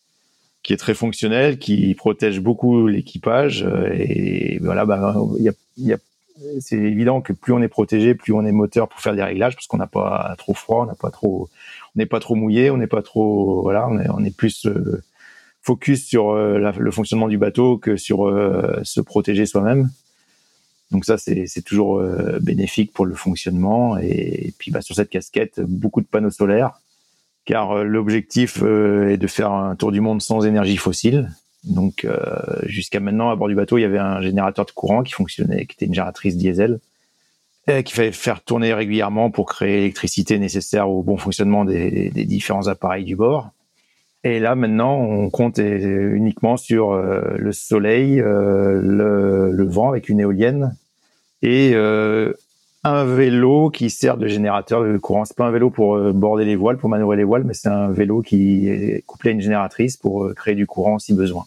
[0.61, 3.63] qui est très fonctionnelle, qui protège beaucoup l'équipage.
[3.63, 5.97] Euh, et voilà, bah, y a, y a,
[6.59, 9.55] c'est évident que plus on est protégé, plus on est moteur pour faire des réglages,
[9.55, 11.49] parce qu'on n'a pas trop froid, on n'a pas trop,
[11.97, 15.03] n'est pas trop mouillé, on n'est pas trop, voilà, on est, on plus euh,
[15.61, 19.89] focus sur euh, le fonctionnement du bateau que sur euh, se protéger soi-même.
[20.91, 22.01] Donc ça, c'est toujours
[22.39, 23.97] bénéfique pour le fonctionnement.
[23.97, 26.79] Et, puis bah, sur cette casquette, beaucoup de panneaux solaires,
[27.43, 31.29] car l'objectif est de faire un tour du monde sans énergie fossile.
[31.65, 32.07] Donc
[32.63, 35.65] jusqu'à maintenant, à bord du bateau, il y avait un générateur de courant qui fonctionnait,
[35.65, 36.79] qui était une génératrice diesel,
[37.85, 43.03] qui fallait faire tourner régulièrement pour créer l'électricité nécessaire au bon fonctionnement des, différents appareils
[43.03, 43.51] du bord.
[44.23, 50.19] Et là, maintenant, on compte uniquement sur euh, le soleil, euh, le, vent avec une
[50.19, 50.75] éolienne
[51.41, 52.33] et euh,
[52.83, 55.25] un vélo qui sert de générateur de courant.
[55.25, 57.91] C'est pas un vélo pour border les voiles, pour manœuvrer les voiles, mais c'est un
[57.91, 61.45] vélo qui est couplé à une génératrice pour créer du courant si besoin.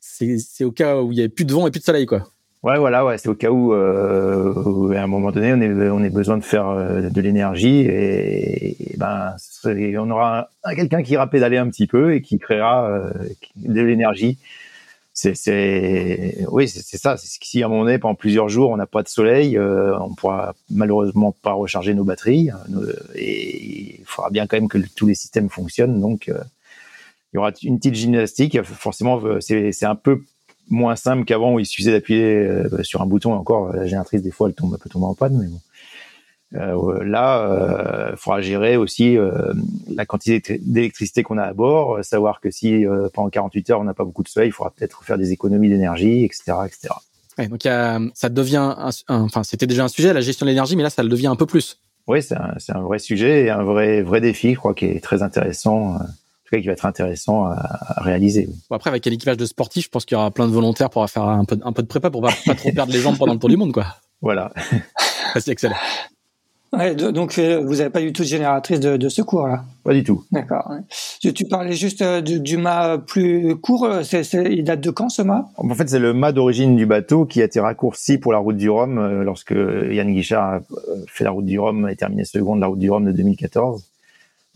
[0.00, 2.22] C'est au cas où il y a plus de vent et plus de soleil, quoi.
[2.62, 6.10] Ouais, voilà, ouais, c'est au cas où, euh, à un moment donné, on, est, on
[6.10, 11.68] besoin de faire euh, de l'énergie et, ben, on aura quelqu'un qui ira pédaler un
[11.68, 13.12] petit peu et qui créera euh,
[13.56, 14.38] de l'énergie.
[15.12, 17.16] C'est, oui, c'est ça.
[17.16, 19.96] C'est si à un moment donné, pendant plusieurs jours, on n'a pas de soleil, euh,
[20.00, 22.50] on pourra malheureusement pas recharger nos batteries
[23.14, 26.00] et il faudra bien quand même que tous les systèmes fonctionnent.
[26.00, 28.60] Donc, il y aura une petite gymnastique.
[28.62, 30.22] Forcément, c'est, c'est un peu
[30.68, 33.34] moins simple qu'avant où il suffisait d'appuyer euh, sur un bouton.
[33.34, 35.60] Encore, la génératrice des fois elle tombe, peut tomber en panne, mais bon.
[36.54, 39.52] Euh, là, il euh, faudra gérer aussi euh,
[39.92, 43.94] la quantité d'électricité qu'on a à bord, savoir que si pendant 48 heures on n'a
[43.94, 46.94] pas beaucoup de soleil, il faudra peut-être faire des économies d'énergie, etc., etc.
[47.38, 48.74] Ouais, donc ça devient,
[49.08, 51.36] enfin c'était déjà un sujet la gestion de l'énergie, mais là ça le devient un
[51.36, 51.78] peu plus.
[52.06, 55.02] Oui, c'est un, un, vrai sujet et un vrai vrai défi, je crois, qui est
[55.02, 55.98] très intéressant
[56.46, 58.48] tout cas qui va être intéressant à, réaliser.
[58.70, 61.08] Bon, après, avec l'équipage de sportifs, je pense qu'il y aura plein de volontaires pour
[61.10, 63.34] faire un peu, un peu de prépa pour pas, pas trop perdre les jambes pendant
[63.34, 63.86] le tour du monde, quoi.
[64.22, 64.52] Voilà.
[65.34, 65.76] C'est excellent.
[66.72, 69.64] Ouais, donc euh, vous n'avez pas du tout de génératrice de, de secours là?
[69.84, 70.24] Pas du tout.
[70.32, 70.70] D'accord.
[71.20, 73.88] Tu, parlais juste euh, du, mât plus court.
[74.32, 75.48] Il date de quand ce mât?
[75.56, 78.56] En fait, c'est le mât d'origine du bateau qui a été raccourci pour la route
[78.56, 80.60] du Rhum euh, lorsque Yann Guichard a
[81.06, 83.84] fait la route du Rhum et terminé second de la route du Rhum de 2014.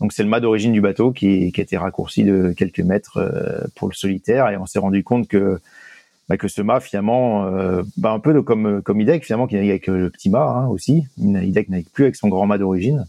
[0.01, 3.17] Donc c'est le mât d'origine du bateau qui, qui, a été raccourci de quelques mètres
[3.17, 5.59] euh, pour le solitaire et on s'est rendu compte que
[6.27, 9.69] bah, que ce mât finalement, euh, bah, un peu comme comme IDEC finalement qui navigue
[9.69, 13.05] avec le petit mât hein, aussi, IDEC navigue plus avec son grand mât d'origine.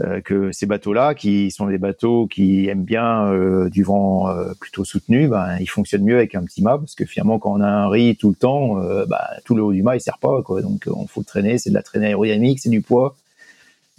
[0.00, 3.32] Euh, que ces bateaux-là, qui sont des bateaux qui aiment bien
[3.68, 4.28] du vent
[4.60, 7.60] plutôt soutenu, ben, ils fonctionnent mieux avec un petit mât parce que finalement quand on
[7.60, 8.76] a un riz tout le temps,
[9.08, 10.62] bah, tout le haut du mât il sert pas quoi.
[10.62, 13.16] Donc on faut le traîner, c'est de la traînée aérodynamique, c'est du poids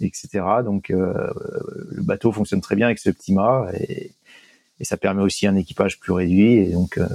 [0.06, 0.44] etc.
[0.64, 1.30] Donc euh,
[1.90, 4.12] le bateau fonctionne très bien avec ce petit mât et,
[4.82, 6.54] ça permet aussi un équipage plus réduit.
[6.54, 7.06] Et donc euh,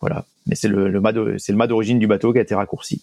[0.00, 0.24] voilà.
[0.46, 3.02] Mais c'est le, le mât d'origine du bateau qui a été raccourci.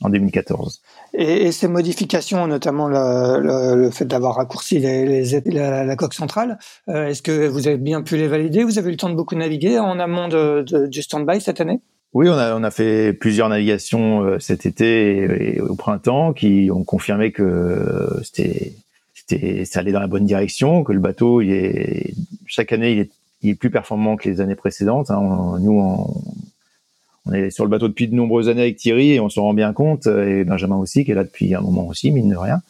[0.00, 0.80] en 2014.
[1.14, 7.66] Et, ces modifications, notamment le, fait d'avoir raccourci les, la, coque centrale, est-ce que vous
[7.66, 8.62] avez bien pu les valider?
[8.62, 11.80] Vous avez eu le temps de beaucoup naviguer en amont de, du stand-by cette année?
[12.14, 16.84] Oui, on a, on a fait plusieurs navigations cet été et, au printemps qui ont
[16.84, 18.72] confirmé que c'était,
[19.14, 22.14] c'était, ça allait dans la bonne direction, que le bateau, il est,
[22.46, 23.10] chaque année, il est,
[23.42, 25.10] il est plus performant que les années précédentes.
[25.10, 25.58] Hein.
[25.60, 26.14] nous, on,
[27.26, 29.54] on est sur le bateau depuis de nombreuses années avec Thierry et on s'en rend
[29.54, 32.62] bien compte, et Benjamin aussi, qui est là depuis un moment aussi, mine de rien.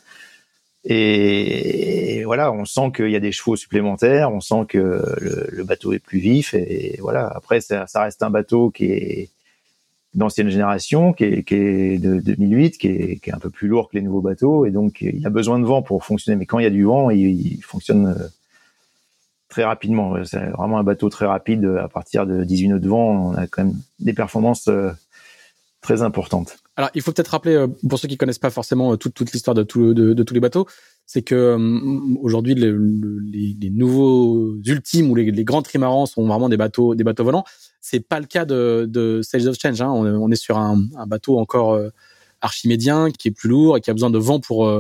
[0.85, 5.93] Et, voilà, on sent qu'il y a des chevaux supplémentaires, on sent que le, bateau
[5.93, 7.27] est plus vif, et, voilà.
[7.35, 9.31] Après, ça, reste un bateau qui est
[10.15, 13.69] d'ancienne génération, qui est, qui est, de 2008, qui est, qui est, un peu plus
[13.69, 16.37] lourd que les nouveaux bateaux, et donc il a besoin de vent pour fonctionner.
[16.37, 18.15] Mais quand il y a du vent, il, il fonctionne
[19.55, 20.17] très rapidement.
[20.25, 21.65] C'est vraiment un bateau très rapide.
[21.81, 24.91] À partir de 18 nœuds de vent, on a quand même des performances euh,
[25.81, 26.59] très importantes.
[26.77, 29.55] Alors, il faut peut-être rappeler, euh, pour ceux qui connaissent pas forcément euh, toute, l'histoire
[29.55, 30.67] de, tous les bateaux,
[31.07, 31.57] c'est que
[32.21, 37.45] aujourd'hui, les, nouveaux ultimes ou les, grands trimarans sont vraiment des bateaux, des bateaux volants.
[37.81, 39.81] C'est pas le cas de, de Sales of Change.
[39.83, 39.91] Hein.
[39.91, 41.79] On, est sur un, bateau encore
[42.41, 44.71] archimédien qui est plus lourd et qui a besoin de vent pour,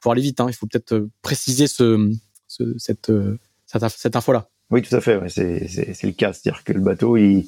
[0.00, 0.40] pour aller vite.
[0.40, 0.46] Hein.
[0.48, 2.10] Il faut peut-être préciser ce,
[2.46, 3.10] ce cette
[3.66, 4.48] cette, info-là.
[4.70, 5.20] Oui, tout à fait.
[5.28, 6.32] c'est le cas.
[6.32, 7.46] C'est-à-dire que le bateau, il,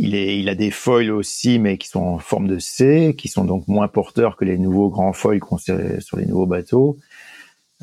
[0.00, 3.28] il, est, il a des foils aussi, mais qui sont en forme de C, qui
[3.28, 6.96] sont donc moins porteurs que les nouveaux grands foils qu'on sur les nouveaux bateaux.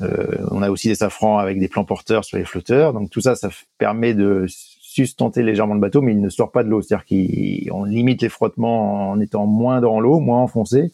[0.01, 2.93] Euh, on a aussi des safrans avec des plans porteurs sur les flotteurs.
[2.93, 6.63] Donc tout ça, ça permet de sustenter légèrement le bateau, mais il ne sort pas
[6.63, 6.81] de l'eau.
[6.81, 10.91] C'est-à-dire qu'on limite les frottements en étant moins dans l'eau, moins enfoncé,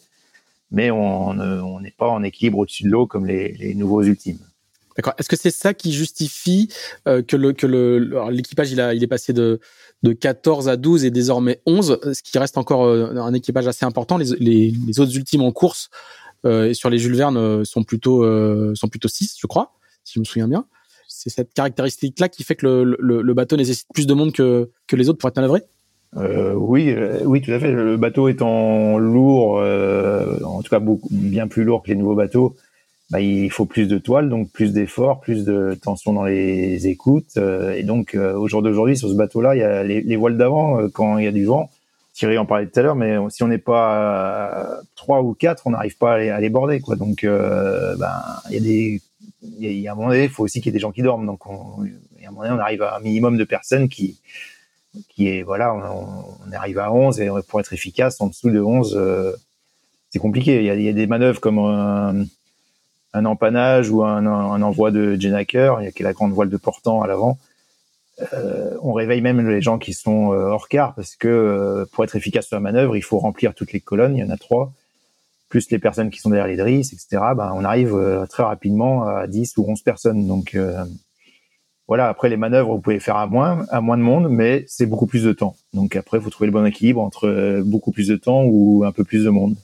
[0.71, 4.39] mais on n'est pas en équilibre au-dessus de l'eau comme les, les nouveaux ultimes.
[4.95, 5.13] D'accord.
[5.17, 6.69] Est-ce que c'est ça qui justifie
[7.07, 9.59] euh, que le que le l'équipage il a il est passé de
[10.03, 13.85] de 14 à 12 et désormais 11, ce qui reste encore euh, un équipage assez
[13.85, 14.17] important.
[14.17, 15.89] Les, les, les autres ultimes en course
[16.45, 19.73] euh, et sur les Jules Verne euh, sont plutôt euh, sont plutôt 6, je crois,
[20.03, 20.65] si je me souviens bien.
[21.07, 24.33] C'est cette caractéristique là qui fait que le, le, le, bateau nécessite plus de monde
[24.33, 25.61] que que les autres pour être manœuvré?
[26.17, 27.71] Euh, oui, oui, tout à fait.
[27.71, 29.63] Le bateau étant lourd,
[30.43, 32.55] en tout cas beaucoup bien plus lourd que les nouveaux bateaux,
[33.13, 37.37] bah, il faut plus de toile, donc plus d'efforts, plus de tension dans les écoutes.
[37.37, 40.35] Euh, et donc, euh, au jour d'aujourd'hui, sur ce bateau-là, il y a les, voiles
[40.35, 41.69] d'avant, euh, quand il y a du vent.
[42.15, 45.69] Thierry en parlait tout à l'heure, mais si on n'est pas trois ou quatre, on
[45.69, 46.95] n'arrive pas à les, border, quoi.
[46.95, 49.01] Donc, ben, il y a des,
[49.59, 51.03] il y a, un moment donné, il faut aussi qu'il y ait des gens qui
[51.03, 51.27] dorment.
[51.27, 54.17] Donc, on, à un moment donné, on arrive à un minimum de personnes qui,
[55.09, 58.59] qui est, voilà, on, on arrive à 11 et pour être efficace, en dessous de
[58.59, 59.37] 11,
[60.09, 60.57] c'est compliqué.
[60.57, 62.27] Il y, a, y a, des manœuvres comme
[63.13, 67.01] un empannage ou un, un envoi de Jenaker, qui est la grande voile de portant
[67.01, 67.37] à l'avant.
[68.33, 72.03] Euh, on réveille même les gens qui sont euh, hors quart parce que euh, pour
[72.03, 74.37] être efficace sur la manœuvre, il faut remplir toutes les colonnes, il y en a
[74.37, 74.71] trois,
[75.49, 77.23] plus les personnes qui sont derrière les drisses, etc.
[77.35, 77.97] Ben, on arrive
[78.29, 80.27] très rapidement à 10 ou 11 personnes.
[80.27, 80.57] Donc
[81.87, 84.87] voilà, après les manœuvres, vous pouvez faire à moins, à moins de monde, mais c'est
[84.87, 85.55] beaucoup plus de temps.
[85.73, 88.91] Donc après, il faut trouver le bon équilibre entre beaucoup plus de temps ou un
[88.91, 89.55] peu plus de monde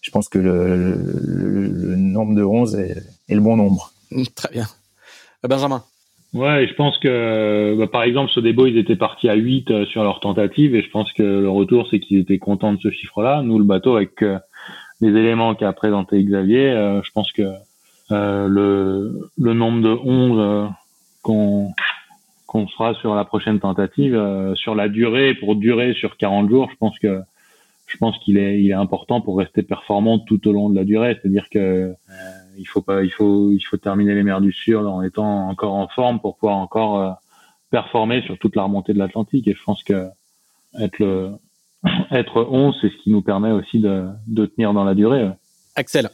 [0.00, 2.96] je pense que le, nombre de 11 est,
[3.28, 3.92] le bon nombre.
[4.34, 4.66] Très bien.
[5.44, 5.82] Euh, Benjamin
[6.32, 9.86] Ouais, je pense que, bah, par exemple, ce débat, ils étaient partis à 8 euh,
[9.86, 12.90] sur leur tentative, et je pense que le retour, c'est qu'ils étaient contents de ce
[12.90, 13.42] chiffre-là.
[13.42, 14.38] Nous, le bateau, avec euh,
[15.00, 17.42] les éléments qu'a présenté Xavier, je pense que
[18.10, 20.70] le, le nombre de 11
[21.22, 21.72] qu'on
[22.46, 24.20] qu'on sera sur la prochaine tentative,
[24.56, 27.22] sur la durée, pour durer sur 40 jours, je pense que
[27.90, 30.84] je pense qu'il est, il est important pour rester performant tout au long de la
[30.84, 31.18] durée.
[31.20, 31.94] C'est-à-dire que euh,
[32.56, 35.74] il faut pas, il faut, il faut terminer les mers du Sud en étant encore
[35.74, 37.10] en forme pour pouvoir encore euh,
[37.70, 39.48] performer sur toute la remontée de l'Atlantique.
[39.48, 40.08] Et je pense que
[40.78, 41.32] être le,
[42.12, 45.28] être 11, c'est ce qui nous permet aussi de, de tenir dans la durée.
[45.74, 46.10] Axel.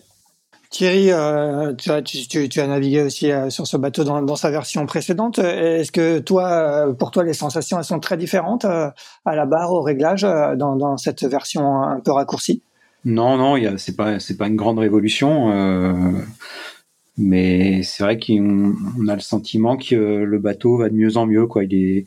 [0.71, 5.39] Thierry, euh, tu, as, navigué aussi euh, sur ce bateau dans, sa version précédente.
[5.39, 9.83] Est-ce que toi, euh, pour toi, les sensations sont très différentes à la barre, au
[9.83, 12.63] réglage, dans, cette version un peu raccourcie?
[13.05, 15.53] Non, non, c'est pas pas une grande révolution,
[17.17, 21.27] mais c'est vrai qu'on on a le sentiment que le bateau va de mieux en
[21.27, 21.47] mieux.
[21.63, 22.07] Il est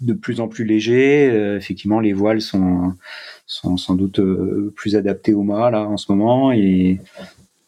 [0.00, 1.56] de plus en plus léger.
[1.56, 2.94] effectivement, les voiles sont
[3.46, 4.20] sans doute
[4.76, 6.52] plus adaptées au mât en ce moment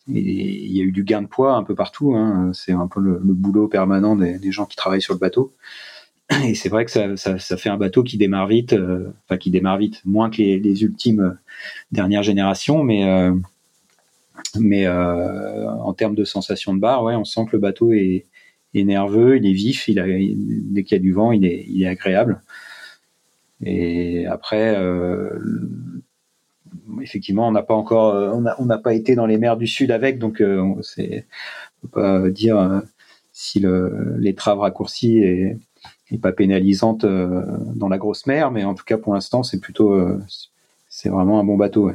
[0.08, 2.14] il y a eu du gain de poids un peu partout.
[2.14, 2.50] Hein.
[2.54, 5.54] C'est un peu le, boulot permanent des, gens qui travaillent sur le bateau.
[6.44, 9.50] Et c'est vrai que ça, ça, fait un bateau qui démarre vite, euh, enfin qui
[9.50, 11.32] démarre vite, moins que les, ultimes euh,
[11.92, 13.34] dernières générations, mais euh,
[14.58, 18.26] mais en termes de sensation de barre, ouais, on sent que le bateau est,
[18.74, 21.82] nerveux, il est vif, il a, dès qu'il y a du vent, il est, il
[21.82, 22.42] est agréable.
[23.62, 24.76] Et après,
[27.00, 28.14] effectivement, on n'a pas encore,
[28.58, 30.42] on pas été dans les mers du Sud avec, donc
[30.82, 31.26] c'est,
[31.82, 32.82] peut pas dire
[33.32, 35.58] si le, l'étrave raccourcie est,
[36.10, 39.98] est pas pénalisante dans la grosse mer, mais en tout cas pour l'instant, c'est plutôt,
[40.88, 41.90] c'est vraiment un bon bateau.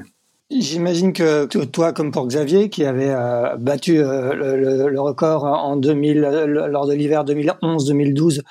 [0.49, 6.21] J'imagine que toi, comme pour Xavier, qui avait euh, battu euh, le, record en 2000
[6.21, 8.41] lors de l'hiver 2011-2012 euh,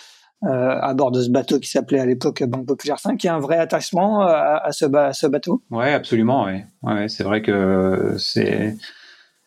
[0.43, 3.35] à bord de ce bateau qui s'appelait à l'époque Banque Populaire 5, il y a
[3.35, 5.63] un vrai attachement à, ce, bateau.
[5.71, 6.45] Ouais, absolument.
[6.45, 6.67] Ouais.
[6.83, 8.77] ouais c'est vrai que c'est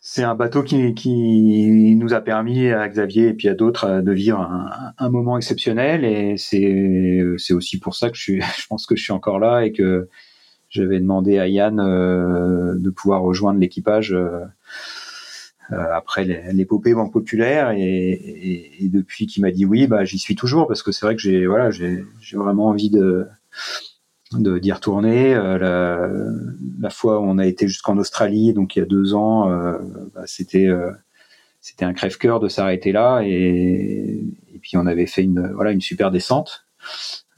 [0.02, 4.12] c'est un bateau qui, qui, nous a permis à Xavier et puis à d'autres de
[4.12, 4.40] vivre
[4.98, 9.02] un, moment exceptionnel et c'est aussi pour ça que je suis je pense que je
[9.02, 10.08] suis encore là et que
[10.70, 14.46] j'avais demandé à Yann euh, de pouvoir rejoindre l'équipage euh, euh,
[15.72, 20.82] après l'épopée Banque Populaire et, depuis qu'il m'a dit oui, bah j'y suis toujours parce
[20.82, 23.26] que c'est vrai que j'ai voilà j'ai vraiment envie de
[24.32, 25.34] d'y retourner.
[25.34, 26.08] la,
[26.80, 29.48] la, fois où on a été jusqu'en Australie, donc il y a deux ans,
[30.14, 30.68] bah, c'était
[31.60, 34.24] c'était un crève-cœur de s'arrêter là et,
[34.62, 36.66] puis on avait fait une voilà une super descente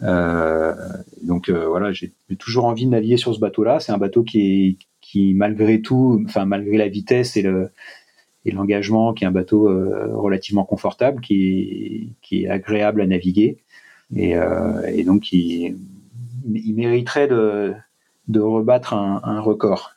[0.03, 0.75] euh,
[1.23, 3.81] donc euh, voilà, j'ai toujours envie de naviguer sur ce bateau-là.
[3.81, 7.71] C'est un bateau qui qui malgré tout, enfin malgré la vitesse et le
[8.45, 13.59] et l'engagement, qui est un bateau euh, relativement confortable, qui qui est agréable à naviguer
[14.15, 14.35] et,
[14.93, 15.79] et donc il,
[16.45, 17.73] il mériterait de,
[18.29, 19.93] de rebattre un, un record.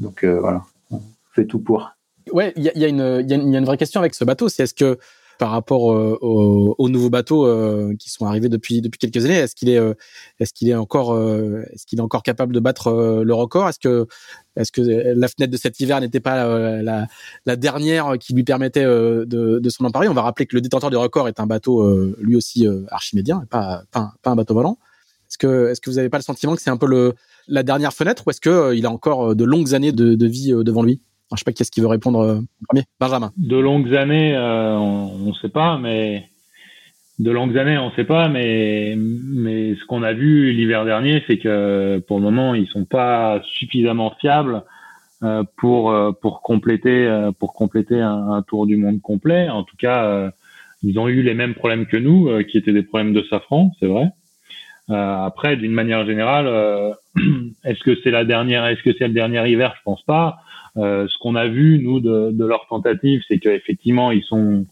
[0.00, 1.00] Donc voilà, on
[1.32, 1.92] fait tout pour.
[2.30, 2.88] Ouais, il y y, y, y a,
[3.36, 4.98] une vraie question avec ce bateau, c'est est-ce que
[5.38, 9.36] par rapport euh, aux, nouveaux bateaux euh, qui sont arrivés depuis depuis quelques années.
[9.36, 9.94] Est-ce qu'il est euh,
[10.38, 11.16] est-ce qu'il est encore
[11.72, 13.68] est-ce qu'il est encore capable de battre le record?
[13.68, 14.06] Est-ce que
[14.56, 16.46] est-ce que la fenêtre de cet hiver n'était pas
[16.82, 17.06] la,
[17.44, 20.08] la, dernière qui lui permettait de, de s'en emparer?
[20.08, 21.84] On va rappeler que le détenteur du record est un bateau
[22.18, 24.78] lui aussi archimédien, pas, pas, pas un bateau volant.
[25.28, 27.14] Est-ce que est-ce que vous n'avez pas le sentiment que c'est un peu le
[27.48, 30.52] la dernière fenêtre ou est-ce que il a encore de longues années de, de vie
[30.52, 31.00] devant lui?
[31.32, 32.84] Je sais pas qui est-ce qui veut répondre euh, en premier.
[33.00, 33.32] Benjamin.
[33.36, 36.28] De longues années, euh, on ne sait pas, mais
[37.18, 41.22] de longues années, on ne sait pas, mais mais ce qu'on a vu l'hiver dernier,
[41.26, 44.62] c'est que pour le moment, ils sont pas suffisamment fiables
[45.22, 49.48] euh, pour pour compléter pour compléter un, tour du monde complet.
[49.48, 50.30] En tout cas,
[50.82, 53.86] ils ont eu les mêmes problèmes que nous, qui étaient des problèmes de safran, c'est
[53.86, 54.08] vrai.
[54.88, 56.96] après, d'une manière générale,
[57.64, 59.72] est-ce que c'est la dernière, est-ce que c'est le dernier hiver?
[59.78, 60.38] Je pense pas.
[60.76, 64.66] Euh, ce qu'on a vu nous de, de leur tentative, c'est qu'effectivement ils sont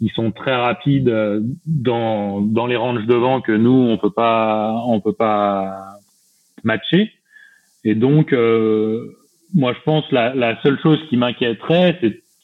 [0.00, 4.82] ils sont très rapides euh, dans dans les ranges devant que nous on peut pas
[4.86, 5.98] on peut pas
[6.64, 7.12] matcher.
[7.84, 9.14] Et donc euh,
[9.52, 12.00] moi je pense la, la seule chose qui m'inquiéterait,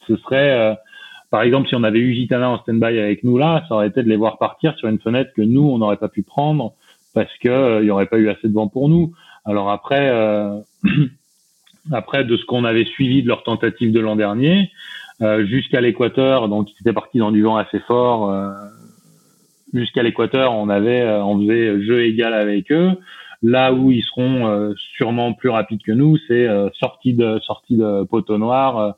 [0.07, 0.77] ce serait
[1.31, 4.03] par exemple si on avait eu Gitana en stand-by avec nous là, ça aurait été
[4.03, 6.75] de les voir partir sur une fenêtre que nous on n'aurait pas pu prendre
[7.14, 9.14] parce que il y aurait pas eu assez de vent pour nous.
[9.47, 10.11] Alors après
[11.92, 14.70] après de ce qu'on avait suivi de leur tentative de l'an dernier
[15.20, 16.48] euh, jusqu'à l'équateur.
[16.48, 18.31] Donc, ils étaient partis dans du vent assez fort.
[18.31, 18.53] Euh,
[19.74, 22.92] jusqu'à l'équateur, on avait, euh, on faisait jeu égal avec eux.
[23.42, 26.48] Là où ils seront euh, sûrement plus rapides que nous, c'est
[26.79, 28.96] sortie de sortie de poteau noir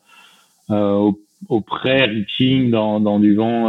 [0.70, 3.68] au, au pré-reaching dans, dans du vent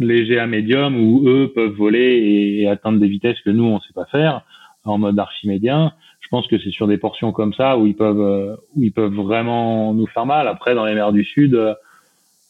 [0.00, 3.92] léger à médium où eux peuvent voler et, atteindre des vitesses que nous on sait
[3.94, 4.42] pas faire
[4.84, 8.20] en mode archimédien je pense que c'est sur des portions comme ça où ils peuvent
[8.20, 10.48] euh, où ils peuvent vraiment nous faire mal.
[10.48, 11.74] Après, dans les mers du Sud, euh,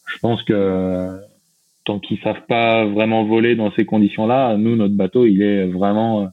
[0.05, 1.19] je pense que
[1.85, 6.29] tant qu'ils savent pas vraiment voler dans ces conditions-là, nous notre bateau il est vraiment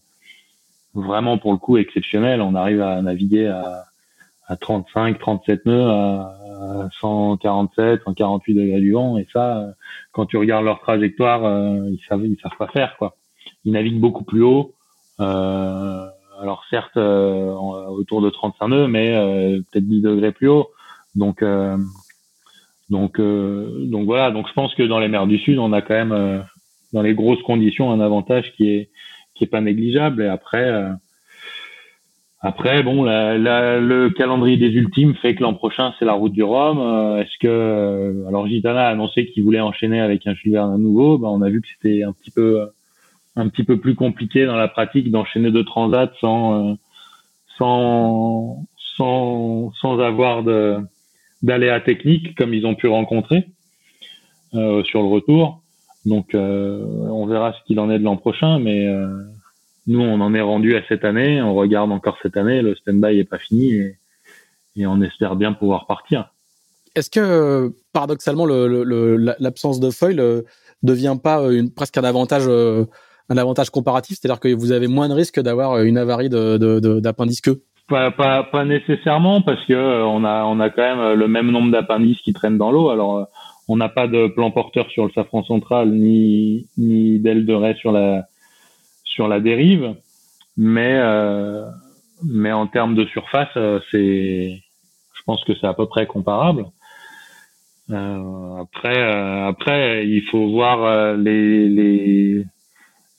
[0.94, 2.40] vraiment pour le coup exceptionnel.
[2.42, 3.84] On arrive à naviguer à,
[4.48, 9.18] à 35, 37 nœuds, à 147, 148 degrés du vent.
[9.18, 9.74] Et ça,
[10.12, 13.16] quand tu regardes leur trajectoire, euh, ils savent, ils savent pas faire quoi.
[13.64, 14.74] Ils naviguent beaucoup plus haut.
[15.20, 16.06] Euh,
[16.40, 17.52] alors certes euh,
[17.88, 20.68] autour de 35 nœuds, mais euh, peut-être 10 degrés plus haut.
[21.14, 21.76] Donc euh,
[22.90, 24.30] donc donc voilà.
[24.30, 26.44] Donc je pense que dans les mers du Sud, on a quand même
[26.92, 28.90] dans les grosses conditions un avantage qui est
[29.34, 30.22] qui est pas négligeable.
[30.22, 30.72] Et après
[32.40, 37.18] après, bon, le calendrier des ultimes fait que l'an prochain c'est la route du Rhum.
[37.18, 41.18] Est-ce que alors Gitana a annoncé qu'il voulait enchaîner avec un Jules à nouveau.
[41.18, 42.68] Ben, on a vu que c'était un petit peu
[43.38, 46.74] un petit peu plus compliqué dans la pratique d'enchaîner deux transats sans euh,
[47.56, 48.66] sans
[48.96, 50.42] sans sans avoir
[51.42, 53.46] d'aléas techniques comme ils ont pu rencontrer
[54.54, 55.62] euh, sur le retour.
[56.04, 58.86] Donc euh, on verra ce qu'il en est de l'an prochain, mais
[59.86, 63.18] nous on en est rendu à cette année, on regarde encore cette année, le stand-by
[63.18, 63.98] est pas fini et,
[64.76, 66.32] et on espère bien pouvoir partir.
[66.94, 70.44] Est-ce que paradoxalement l'absence de foil
[70.82, 72.48] devient pas une, presque un avantage
[73.28, 77.62] un avantage comparatif, c'est-à-dire que vous avez moins de risques d'avoir une avarie d'appendice de,
[77.88, 81.50] pas, pas, pas nécessairement parce que euh, on a on a quand même le même
[81.50, 82.90] nombre d'appendices qui traînent dans l'eau.
[82.90, 83.28] Alors
[83.68, 87.76] on n'a pas de plan porteur sur le safran central ni ni d'aile de raie
[87.76, 88.24] sur la
[89.04, 89.94] sur la dérive,
[90.56, 91.64] mais euh,
[92.24, 93.56] mais en termes de surface,
[93.90, 94.62] c'est
[95.14, 96.66] je pense que c'est à peu près comparable.
[97.90, 102.44] Euh, après, euh, après, il faut voir euh, les, les,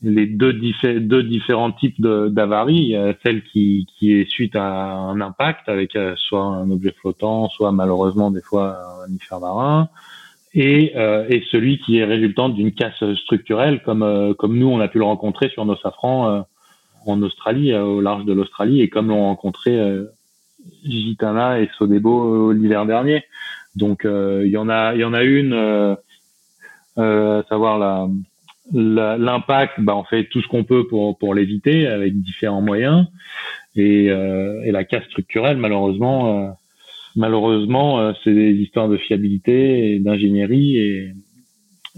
[0.01, 2.95] les deux, deux différents types d'avaries.
[3.23, 8.31] Celle qui, qui est suite à un impact avec soit un objet flottant, soit malheureusement
[8.31, 9.89] des fois un mammifère marin,
[10.53, 14.99] et, et celui qui est résultant d'une casse structurelle, comme, comme nous on a pu
[14.99, 16.45] le rencontrer sur nos safrans
[17.05, 19.77] en Australie, au large de l'Australie, et comme l'ont rencontré
[20.83, 23.23] Gitana et Sodebo l'hiver dernier.
[23.75, 25.95] Donc euh, il y en a, il y en a une, euh,
[26.97, 28.07] euh, à savoir la
[28.71, 33.07] l'impact, bah, on fait tout ce qu'on peut pour, pour l'éviter avec différents moyens.
[33.75, 36.57] Et, et la casse structurelle, malheureusement,
[37.15, 41.13] malheureusement, c'est des histoires de fiabilité et d'ingénierie et,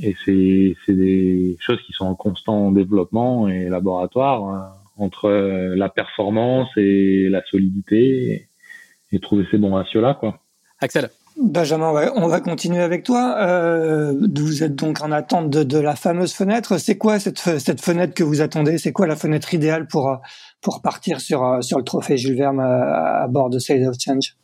[0.01, 5.30] et c'est, c'est des choses qui sont en constant développement et laboratoire hein, entre
[5.76, 10.39] la performance et la solidité et, et trouver ces bons ratios là, quoi.
[10.80, 11.09] Axel.
[11.38, 13.36] Benjamin, on va continuer avec toi.
[13.39, 16.77] Euh, vous êtes donc en attente de, la fameuse fenêtre.
[16.77, 17.39] C'est quoi cette,
[17.82, 18.77] fenêtre que vous attendez?
[18.77, 20.19] C'est quoi la fenêtre idéale pour,
[20.61, 24.36] pour partir sur, sur le trophée Jules Verne à, bord de Sail of Change?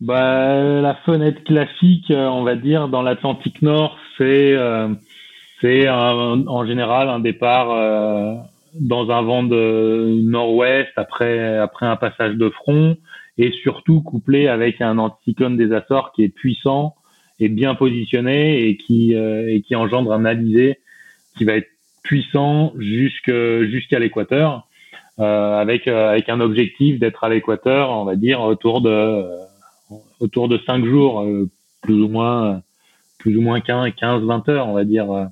[0.00, 4.88] Bah, La fenêtre classique, on va dire, dans l'Atlantique Nord, c'est euh,
[5.62, 8.34] en général un départ euh,
[8.80, 12.96] dans un vent de nord-ouest après, après un passage de front
[13.38, 16.94] et surtout couplé avec un anticyclone des Açores qui est puissant
[17.40, 20.78] et bien positionné et qui euh, et qui engendre un alizé
[21.36, 21.68] qui va être
[22.02, 23.32] puissant jusque
[23.64, 24.68] jusqu'à l'équateur
[25.18, 29.24] euh, avec euh, avec un objectif d'être à l'équateur on va dire autour de
[30.20, 31.26] autour de cinq jours
[31.82, 32.62] plus ou moins
[33.18, 35.28] plus ou moins 15 15 20 heures on va dire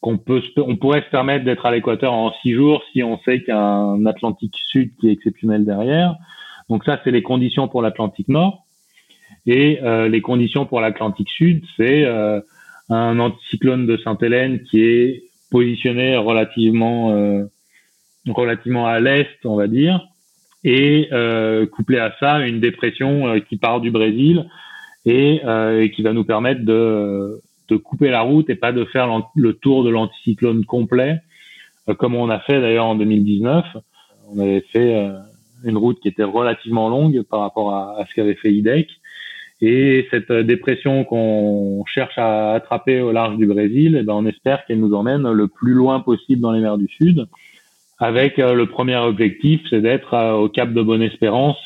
[0.00, 3.42] qu'on peut on pourrait se permettre d'être à l'équateur en six jours si on sait
[3.42, 6.16] qu'il Atlantique Sud qui est exceptionnel derrière
[6.68, 8.64] donc ça, c'est les conditions pour l'Atlantique Nord.
[9.46, 12.40] Et euh, les conditions pour l'Atlantique Sud, c'est euh,
[12.88, 17.44] un anticyclone de Sainte-Hélène qui est positionné relativement euh,
[18.28, 20.06] relativement à l'est, on va dire,
[20.62, 21.08] et
[21.72, 24.48] couplé à ça une dépression qui part du Brésil
[25.04, 25.42] et,
[25.92, 29.82] qui va nous permettre de, de couper la route et pas de faire le tour
[29.82, 31.18] de l'anticyclone complet,
[31.98, 33.64] comme on a fait d'ailleurs en 2019.
[34.30, 35.10] On avait fait
[35.64, 38.88] une route qui était relativement longue par rapport à, ce qu'avait fait IDEC.
[39.60, 44.64] Et cette dépression qu'on cherche à attraper au large du Brésil, eh ben on espère
[44.66, 47.28] qu'elle nous emmène le plus loin possible dans les mers du Sud.
[48.02, 51.56] Avec euh, le premier objectif, c'est d'être euh, au Cap de Bonne-Espérance,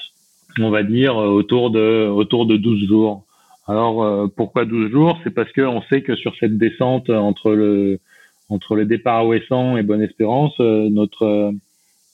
[0.61, 3.25] on va dire euh, autour de autour de 12 jours.
[3.67, 5.19] Alors pourquoi 12 jours?
[5.25, 7.99] C'est parce qu'on sait que sur cette descente entre le
[8.49, 11.53] entre le départ à Ouessant et Bonne-Espérance, notre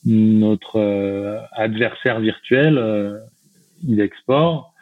[0.04, 3.18] notre euh, adversaire virtuel, euh,
[3.98, 4.72] Export,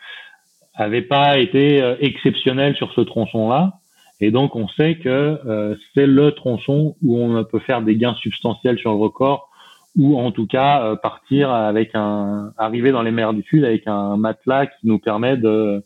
[0.75, 3.75] avait pas été euh, exceptionnel sur ce tronçon-là.
[4.21, 8.15] Et donc, on sait que euh, c'est le tronçon où on peut faire des gains
[8.17, 9.49] substantiels sur le record,
[9.97, 14.17] ou en tout cas partir avec un, arriver dans les mers du Sud avec un
[14.17, 15.83] matelas qui nous permet de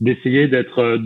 [0.00, 0.98] d'essayer d'être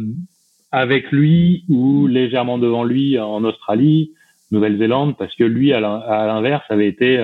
[0.70, 4.12] avec lui ou légèrement devant lui en Australie,
[4.52, 7.18] Nouvelle-Zélande, parce que lui, à l'inverse, avait été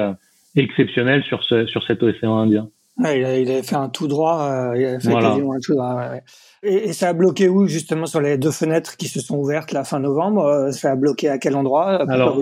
[0.56, 2.68] exceptionnel sur ce, sur cet océan Indien.
[2.96, 5.96] Ouais, il, avait fait un tout droit, euh, il avait fait quasiment un tout droit.
[5.96, 6.22] Ouais,
[6.62, 9.72] et, et, ça a bloqué où justement sur les deux fenêtres qui se sont ouvertes
[9.72, 12.40] la fin novembre euh, Ça a bloqué à quel endroit euh, Alors,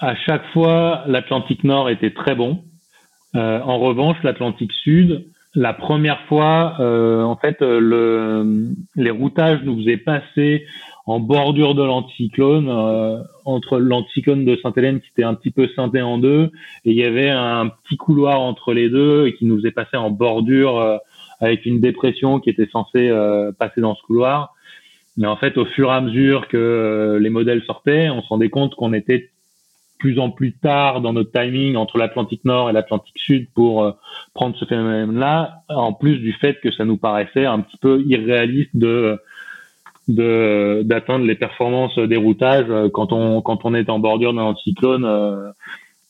[0.00, 2.64] à chaque fois, l'Atlantique Nord était très bon.
[3.36, 9.78] Euh, en revanche, l'Atlantique Sud, la première fois, euh, en fait, le, les routages nous
[9.78, 10.64] faisaient passer
[11.06, 16.00] en bordure de l'anticyclone, euh, entre l'anticyclone de Sainte-Hélène qui était un petit peu scindé
[16.00, 16.50] en deux,
[16.84, 19.96] et il y avait un petit couloir entre les deux et qui nous faisait passer
[19.96, 20.98] en bordure euh,
[21.40, 24.54] avec une dépression qui était censée euh, passer dans ce couloir.
[25.16, 28.48] Mais en fait, au fur et à mesure que les modèles sortaient, on se rendait
[28.48, 29.30] compte qu'on était
[29.98, 33.94] plus en plus tard dans notre timing entre l'Atlantique Nord et l'Atlantique Sud pour
[34.34, 38.74] prendre ce phénomène-là, en plus du fait que ça nous paraissait un petit peu irréaliste
[38.74, 39.20] de
[40.08, 44.42] de d'atteindre les performances des routages euh, quand on quand on est en bordure d'un
[44.42, 45.50] anticyclone euh,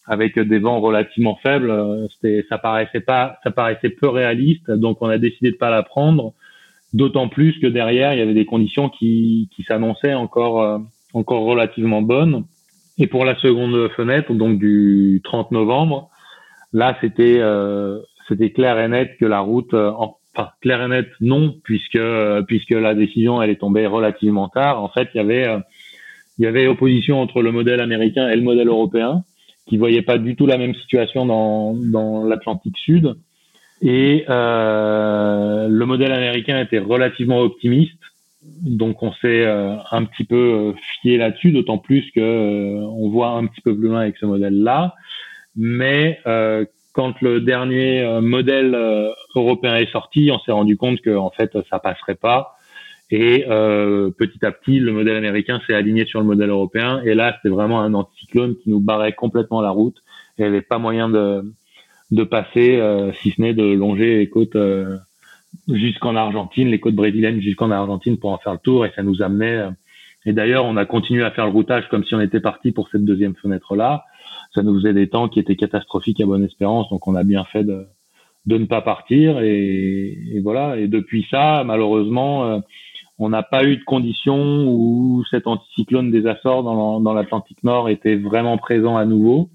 [0.07, 4.99] avec des vents relativement faibles euh, c'était ça paraissait pas ça paraissait peu réaliste donc
[5.03, 6.33] on a décidé de pas la prendre.
[6.95, 10.83] D'autant plus que derrière il y avait des conditions qui qui s'annonçaient encore
[11.15, 12.45] encore relativement bonnes.
[12.99, 16.11] Et pour la seconde fenêtre donc du 30 novembre
[16.75, 17.41] là c'était
[18.29, 19.75] c'était clair et net que la route,
[20.35, 22.01] enfin clair et net non, puisque
[22.47, 24.83] puisque la décision elle est tombée relativement tard.
[24.83, 25.47] En fait, il y avait
[26.39, 29.25] il y avait opposition entre le modèle américain et le modèle européen,
[29.67, 33.15] qui voyaient pas du tout la même situation dans dans l'Atlantique Sud.
[33.83, 37.99] Et euh, le modèle américain était relativement optimiste,
[38.43, 43.09] donc on s'est euh, un petit peu euh, fié là-dessus, d'autant plus que euh, on
[43.09, 44.95] voit un petit peu plus loin avec ce modèle-là.
[45.55, 46.19] Mais
[46.93, 48.77] quand le dernier modèle
[49.35, 52.57] européen est sorti, on s'est rendu compte que en fait ça passerait pas.
[53.11, 57.01] Et petit à petit, le modèle américain s'est aligné sur le modèle européen.
[57.05, 59.97] Et là, c'était vraiment un anticyclone qui nous barrait complètement la route.
[60.39, 61.45] il n'y avait pas moyen de
[62.13, 64.99] de passer, euh, si ce n'est de longer les côtes euh,
[65.69, 69.23] jusqu'en Argentine, les côtes brésiliennes jusqu'en Argentine pour en faire le tour, et ça nous
[69.23, 69.57] amenait.
[69.57, 69.71] Euh,
[70.27, 72.89] et d'ailleurs, on a continué à faire le routage comme si on était parti pour
[72.91, 74.05] cette deuxième fenêtre-là.
[74.55, 77.45] Ça nous faisait des temps qui étaient catastrophiques à bonne espérance, donc on a bien
[77.45, 77.87] fait de,
[78.47, 79.41] de ne pas partir.
[79.41, 80.77] Et, voilà.
[80.77, 82.63] Et depuis ça, malheureusement,
[83.19, 88.17] on n'a pas eu de conditions où cet anticyclone des Açores dans, l'Atlantique Nord était
[88.17, 89.49] vraiment présent à nouveau.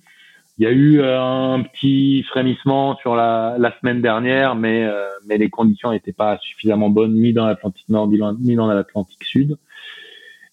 [0.57, 5.05] Il y a eu euh, un petit frémissement sur la, la semaine dernière, mais, euh,
[5.27, 9.57] mais les conditions n'étaient pas suffisamment bonnes ni dans l'Atlantique Nord ni dans l'Atlantique Sud.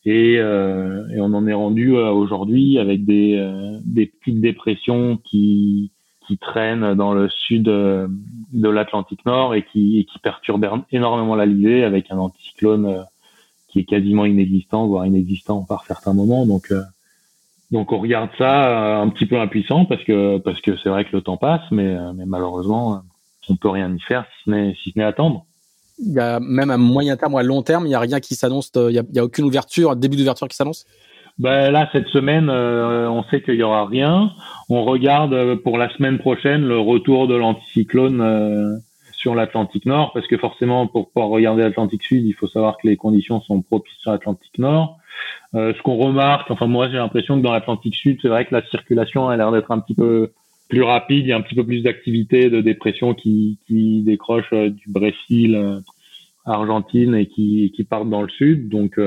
[0.06, 3.42] Et, euh, et, on en est rendu aujourd'hui avec des,
[3.84, 5.92] des petites dépressions qui,
[6.26, 11.84] qui traînent dans le sud de l'Atlantique Nord et qui, et qui perturbent énormément l'Alizé
[11.84, 13.06] avec un anticyclone
[13.68, 16.44] qui est quasiment inexistant, voire inexistant par certains moments.
[16.44, 16.70] Donc,
[17.74, 21.04] donc on regarde ça euh, un petit peu impuissant parce que parce que c'est vrai
[21.04, 23.02] que le temps passe, mais, euh, mais malheureusement
[23.48, 25.44] on peut rien y faire si ce n'est si ce n'est attendre.
[25.98, 28.20] Il y a même à moyen terme ou à long terme, il y a rien
[28.20, 28.70] qui s'annonce.
[28.76, 30.84] A, il y a aucune ouverture, début d'ouverture qui s'annonce?
[31.38, 34.30] Ben là cette semaine, euh, on sait qu'il y aura rien.
[34.68, 38.80] On regarde pour la semaine prochaine le retour de l'anticyclone
[39.24, 42.86] sur l'Atlantique Nord parce que forcément pour pouvoir regarder l'Atlantique Sud, il faut savoir que
[42.86, 44.98] les conditions sont propices sur l'Atlantique Nord.
[45.54, 48.54] Euh, ce qu'on remarque, enfin moi j'ai l'impression que dans l'Atlantique Sud, c'est vrai que
[48.54, 50.32] la circulation a l'air d'être un petit peu
[50.68, 54.52] plus rapide, il y a un petit peu plus d'activité de dépression qui, qui décroche
[54.52, 55.80] euh, du Brésil, euh,
[56.44, 58.68] Argentine et qui, qui partent dans le sud.
[58.68, 59.00] Donc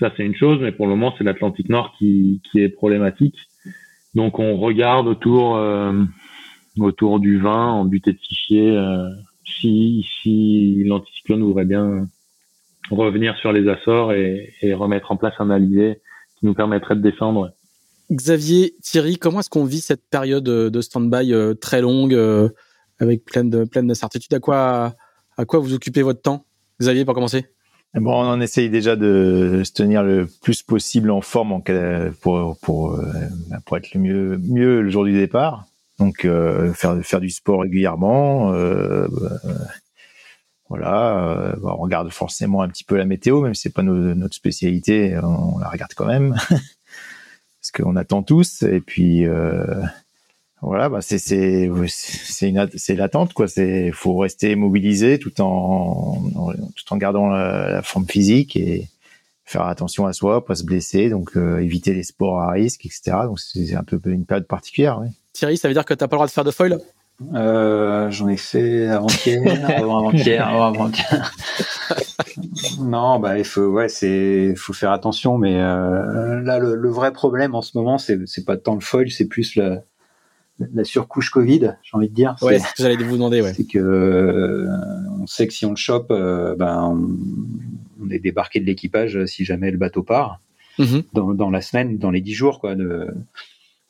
[0.00, 3.36] ça c'est une chose, mais pour le moment c'est l'Atlantique Nord qui, qui est problématique.
[4.16, 5.62] Donc on regarde autour
[6.76, 8.76] autour du 20 en butée de fichier
[9.44, 12.08] si si l'anticyclone voudrait bien
[12.90, 15.98] revenir sur les Açores et, et, remettre en place un allié
[16.38, 17.50] qui nous permettrait de descendre.
[18.10, 22.48] Xavier, Thierry, comment est-ce qu'on vit cette période de stand-by euh, très longue euh,
[22.98, 24.94] avec plein de d'incertitudes À quoi
[25.36, 26.44] à quoi vous occupez votre temps,
[26.80, 27.46] Xavier, pour commencer?
[27.94, 31.62] Bon, on en essaye déjà de se tenir le plus possible en forme
[32.20, 33.02] pour pour euh,
[33.64, 35.66] pour être le mieux mieux le jour du départ.
[35.98, 36.26] Donc
[36.74, 38.52] faire faire du sport régulièrement.
[38.54, 39.06] Euh,
[40.70, 44.36] voilà, euh, on regarde forcément un petit peu la météo, même si c'est pas notre
[44.36, 46.36] spécialité, on la regarde quand même
[47.70, 48.62] parce qu'on attend tous.
[48.62, 49.64] Et puis euh,
[50.62, 51.70] voilà, bah c'est c'est
[52.76, 53.48] c'est l'attente quoi.
[53.48, 56.22] C'est faut rester mobilisé tout en,
[56.76, 58.88] tout en gardant la, forme physique et
[59.44, 63.16] faire attention à soi, pas se blesser, donc euh, éviter les sports à risque, etc.
[63.24, 65.02] Donc c'est un peu une période particulière.
[65.32, 66.78] Thierry, ça veut dire que t'as pas le droit de faire de foil?
[67.34, 69.42] Euh, J'en ai fait avant-hier,
[69.76, 71.32] avant-hier, avant-hier.
[72.80, 75.38] non, bah il faut, ouais, c'est, faut faire attention.
[75.38, 79.10] Mais euh, là, le, vrai problème en ce moment, c'est, c'est pas tant le foil,
[79.10, 79.82] c'est plus la,
[80.58, 82.36] la surcouche Covid, j'ai envie de dire.
[82.42, 83.42] Ouais, c'est ce que j'allais vous demander.
[83.42, 83.52] Ouais.
[83.54, 84.66] C'est que euh,
[85.20, 86.96] on sait que si on le chope, ben
[88.00, 90.40] on, est débarqué de l'équipage si jamais le bateau part.
[90.78, 91.04] Mm-hmm.
[91.12, 92.74] Dans, dans, la semaine, dans les dix jours, quoi.
[92.74, 93.08] De,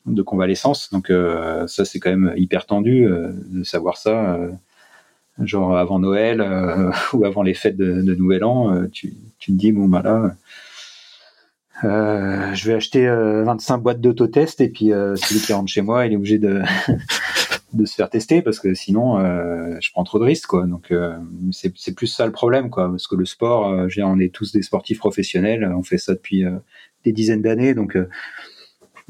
[0.06, 0.90] de convalescence.
[0.90, 4.34] Donc euh, ça c'est quand même hyper tendu euh, de savoir ça.
[4.34, 4.50] Euh,
[5.42, 6.42] genre avant Noël
[7.12, 10.34] ou avant les fêtes de, Nouvel An, tu, tu te dis bon bah là.
[11.82, 16.16] je vais acheter 25 boîtes d'autotest et puis celui qui rentre chez moi, il est
[16.16, 16.60] obligé de,
[17.72, 19.18] de se faire tester parce que sinon
[19.80, 20.66] je prends trop de risques quoi.
[20.66, 20.92] Donc
[21.52, 24.98] c'est plus ça le problème quoi parce que le sport, on est tous des sportifs
[24.98, 26.44] professionnels, on fait ça depuis
[27.04, 27.96] des dizaines d'années donc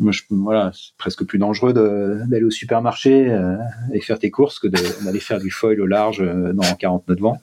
[0.01, 3.57] moi, je, voilà, c'est presque plus dangereux d'aller au supermarché euh,
[3.93, 7.17] et faire tes courses que d'aller faire du foil au large euh, dans 40 nœuds
[7.17, 7.39] de vent.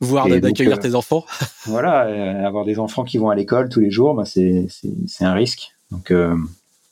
[0.00, 1.24] Voire d'accueillir euh, tes enfants.
[1.66, 4.66] voilà, avoir des enfants qui vont à l'école tous les jours, bah, c'est
[5.20, 5.74] un risque.
[5.90, 6.12] Donc,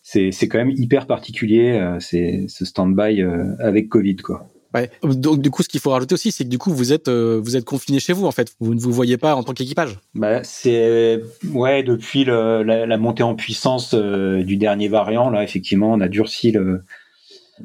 [0.03, 3.22] c'est quand même hyper particulier, c'est ce stand-by
[3.59, 4.49] avec Covid, quoi.
[5.03, 7.41] Donc du coup, ce qu'il faut rajouter aussi, c'est que du coup, vous êtes euh,
[7.43, 8.55] vous êtes confiné chez vous en fait.
[8.61, 9.99] Vous ne vous voyez pas en tant qu'équipage.
[10.14, 11.22] Bah, c'est
[11.53, 16.53] ouais depuis la, montée en puissance euh, du dernier variant là, effectivement, on a durci
[16.53, 16.83] le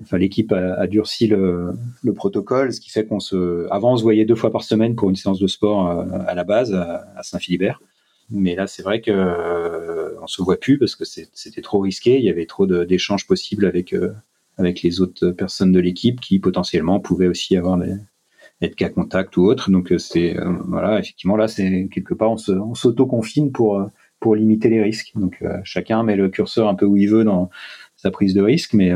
[0.01, 4.03] enfin l'équipe a, durci le, le, protocole, ce qui fait qu'on se, avant on se
[4.03, 5.89] voyait deux fois par semaine pour une séance de sport
[6.27, 7.79] à la base à Saint-Philibert.
[8.31, 12.17] Mais là, c'est vrai que euh, on se voit plus parce que c'était trop risqué.
[12.17, 14.13] Il y avait trop d'échanges possibles avec euh,
[14.59, 17.95] avec les autres personnes de l'équipe qui potentiellement pouvaient aussi avoir des,
[18.61, 19.71] être cas contact ou autre.
[19.71, 23.89] Donc euh, c'est euh, voilà, effectivement là, c'est quelque part on s'auto-confine pour
[24.19, 25.13] pour limiter les risques.
[25.15, 27.49] Donc chacun met le curseur un peu où il veut dans
[27.95, 28.91] sa prise de risque, mais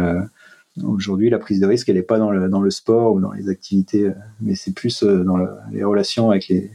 [0.84, 3.32] Aujourd'hui, la prise de risque, elle n'est pas dans le, dans le sport ou dans
[3.32, 4.09] les activités,
[4.41, 5.38] mais c'est plus dans
[5.72, 6.72] les relations avec les,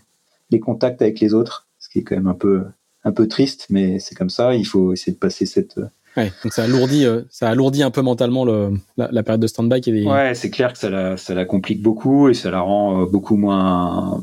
[0.51, 2.65] les contacts avec les autres ce qui est quand même un peu
[3.05, 4.55] un peu triste, mais c'est comme ça.
[4.55, 5.81] Il faut essayer de passer cette.
[6.19, 9.89] Ouais, donc ça alourdit, euh, ça alourdit un peu mentalement le, la, période de stand-by.
[9.89, 10.05] Est...
[10.05, 14.21] Ouais, c'est clair que ça la, complique beaucoup et ça la rend euh, beaucoup moins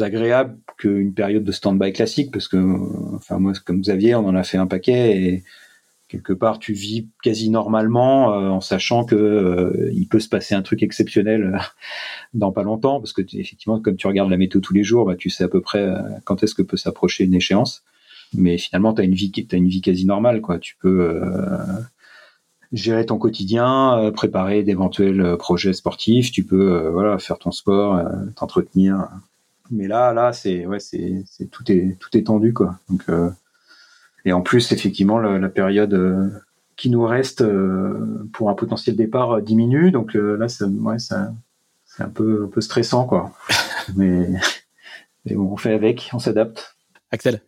[0.00, 2.56] agréable qu'une période de stand-by classique parce que,
[3.14, 5.44] enfin moi, comme Xavier, on en a fait un paquet et
[6.08, 10.56] quelque part tu vis quasi normalement euh, en sachant que euh, il peut se passer
[10.56, 11.58] un truc exceptionnel
[12.34, 15.16] dans pas longtemps parce que effectivement comme tu regardes la météo tous les jours bah,
[15.16, 15.88] tu sais à peu près
[16.24, 17.84] quand est-ce que peut s'approcher une échéance
[18.34, 21.22] mais finalement tu as une vie as une vie quasi normale quoi tu peux
[22.72, 28.02] gérer ton quotidien préparer d'éventuels projets sportifs tu peux voilà faire ton sport
[28.36, 29.08] t'entretenir
[29.70, 33.04] mais là là c'est ouais c'est tout est tout est tendu quoi donc
[34.24, 36.30] et en plus, effectivement, la, période euh,
[36.76, 39.90] qui nous reste euh, pour un potentiel départ euh, diminue.
[39.90, 41.32] Donc là, ça, ouais, ça,
[41.84, 43.32] c'est un peu, un peu stressant, quoi.
[43.96, 44.28] mais,
[45.24, 46.76] mais bon, on fait avec, on s'adapte.
[47.10, 47.40] Axel?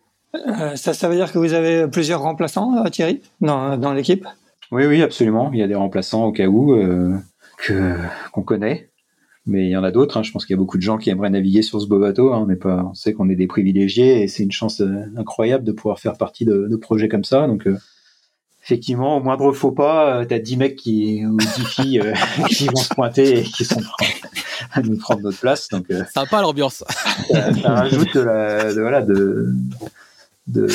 [0.75, 4.25] Ça, ça veut dire que vous avez plusieurs remplaçants, Thierry, dans, dans l'équipe?
[4.71, 5.49] Oui, oui, absolument.
[5.53, 6.75] Il y a des remplaçants au cas où
[7.57, 7.95] que
[8.31, 8.89] qu'on connaît
[9.47, 10.17] mais il y en a d'autres.
[10.17, 10.23] Hein.
[10.23, 12.33] Je pense qu'il y a beaucoup de gens qui aimeraient naviguer sur ce beau bateau.
[12.33, 12.45] Hein.
[12.47, 15.71] On, pas, on sait qu'on est des privilégiés et c'est une chance euh, incroyable de
[15.71, 17.47] pouvoir faire partie de, de projets comme ça.
[17.47, 17.77] Donc, euh,
[18.63, 22.13] effectivement, au moindre faux pas, euh, t'as 10 mecs qui, ou 10 filles
[22.49, 23.81] qui vont se pointer et qui sont
[24.73, 25.69] à nous prendre notre place.
[25.69, 26.83] Donc, sympa l'ambiance.
[27.31, 29.49] Ça, ça, rajoute de la, de, voilà, de,
[30.47, 30.67] de,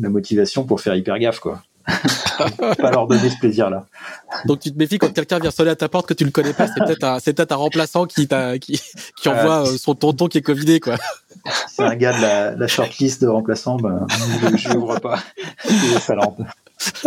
[0.00, 1.62] la motivation pour faire hyper gaffe, quoi.
[2.78, 3.86] pas leur donner ce plaisir-là.
[4.44, 6.52] Donc tu te méfies quand quelqu'un vient sonner à ta porte que tu le connais
[6.52, 8.80] pas, c'est peut-être un, c'est peut-être un remplaçant qui t'a, qui,
[9.20, 10.96] qui envoie euh, son tonton qui est covidé, quoi.
[11.68, 14.06] C'est un gars de la, la shortlist de remplaçants, ben,
[14.54, 15.18] je, n'ouvre pas.
[15.68, 15.94] Je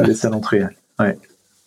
[0.02, 0.64] laisse à l'entrée.
[1.00, 1.18] Ouais.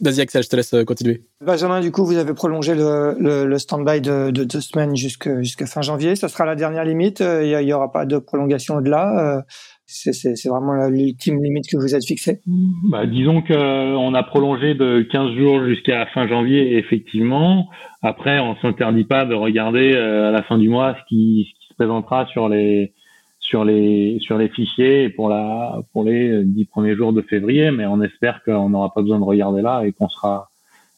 [0.00, 1.22] Vas-y Axel, je te laisse euh, continuer.
[1.44, 5.66] Benjamin, du coup, vous avez prolongé le, le, le stand-by de, de, deux semaines jusqu'à
[5.66, 6.14] fin janvier.
[6.14, 7.20] Ça sera la dernière limite.
[7.20, 9.44] Euh, il n'y aura pas de prolongation au-delà.
[9.90, 15.00] C'est vraiment l'ultime limite que vous êtes fixée bah, Disons qu'on euh, a prolongé de
[15.10, 17.70] 15 jours jusqu'à fin janvier, effectivement.
[18.02, 21.58] Après, on s'interdit pas de regarder euh, à la fin du mois ce qui, ce
[21.58, 22.92] qui, se présentera sur les
[23.40, 27.86] sur les sur les fichiers pour la pour les dix premiers jours de février, mais
[27.86, 30.50] on espère qu'on n'aura pas besoin de regarder là et qu'on sera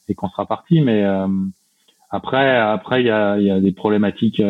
[0.09, 0.81] et sera parti.
[0.81, 1.29] Mais euh,
[2.11, 4.43] après après il y a y a des problématiques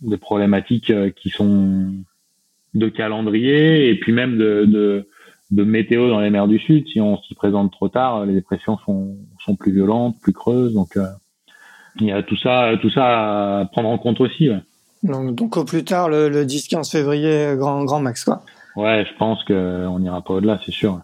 [0.00, 1.92] des problématiques qui sont
[2.74, 5.08] de calendrier et puis même de, de,
[5.50, 6.86] de, météo dans les mers du Sud.
[6.88, 10.74] Si on s'y présente trop tard, les dépressions sont, sont plus violentes, plus creuses.
[10.74, 11.06] Donc euh,
[12.00, 14.50] il y a tout ça, tout ça à prendre en compte aussi.
[15.02, 18.42] Donc, donc au plus tard, le, le 10-15 février, grand, grand max quoi.
[18.76, 21.00] Ouais, je pense qu'on n'ira pas au-delà, c'est sûr.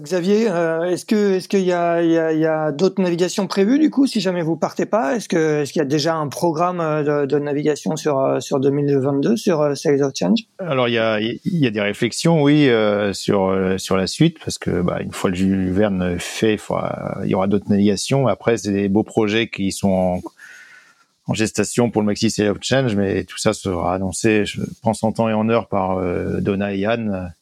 [0.00, 3.78] Xavier, euh, est-ce que est-ce qu'il y a, y a, y a d'autres navigations prévues
[3.78, 5.16] du coup si jamais vous partez pas?
[5.16, 8.58] Est-ce que est-ce qu'il y a déjà un programme euh, de, navigation sur euh, sur
[8.58, 10.44] 2022 sur Sails of Change?
[10.58, 12.70] Alors il y a il y a des réflexions oui
[13.12, 16.58] sur sur la suite parce que bah, une fois le Jules Verne fait,
[17.24, 18.28] il y aura d'autres navigations.
[18.28, 20.22] Après c'est des beaux projets qui sont
[21.26, 25.02] en, gestation pour le Maxi Sail of Change, mais tout ça sera annoncé, je pense
[25.02, 26.00] en temps et en heure par
[26.40, 27.34] Donna et Yann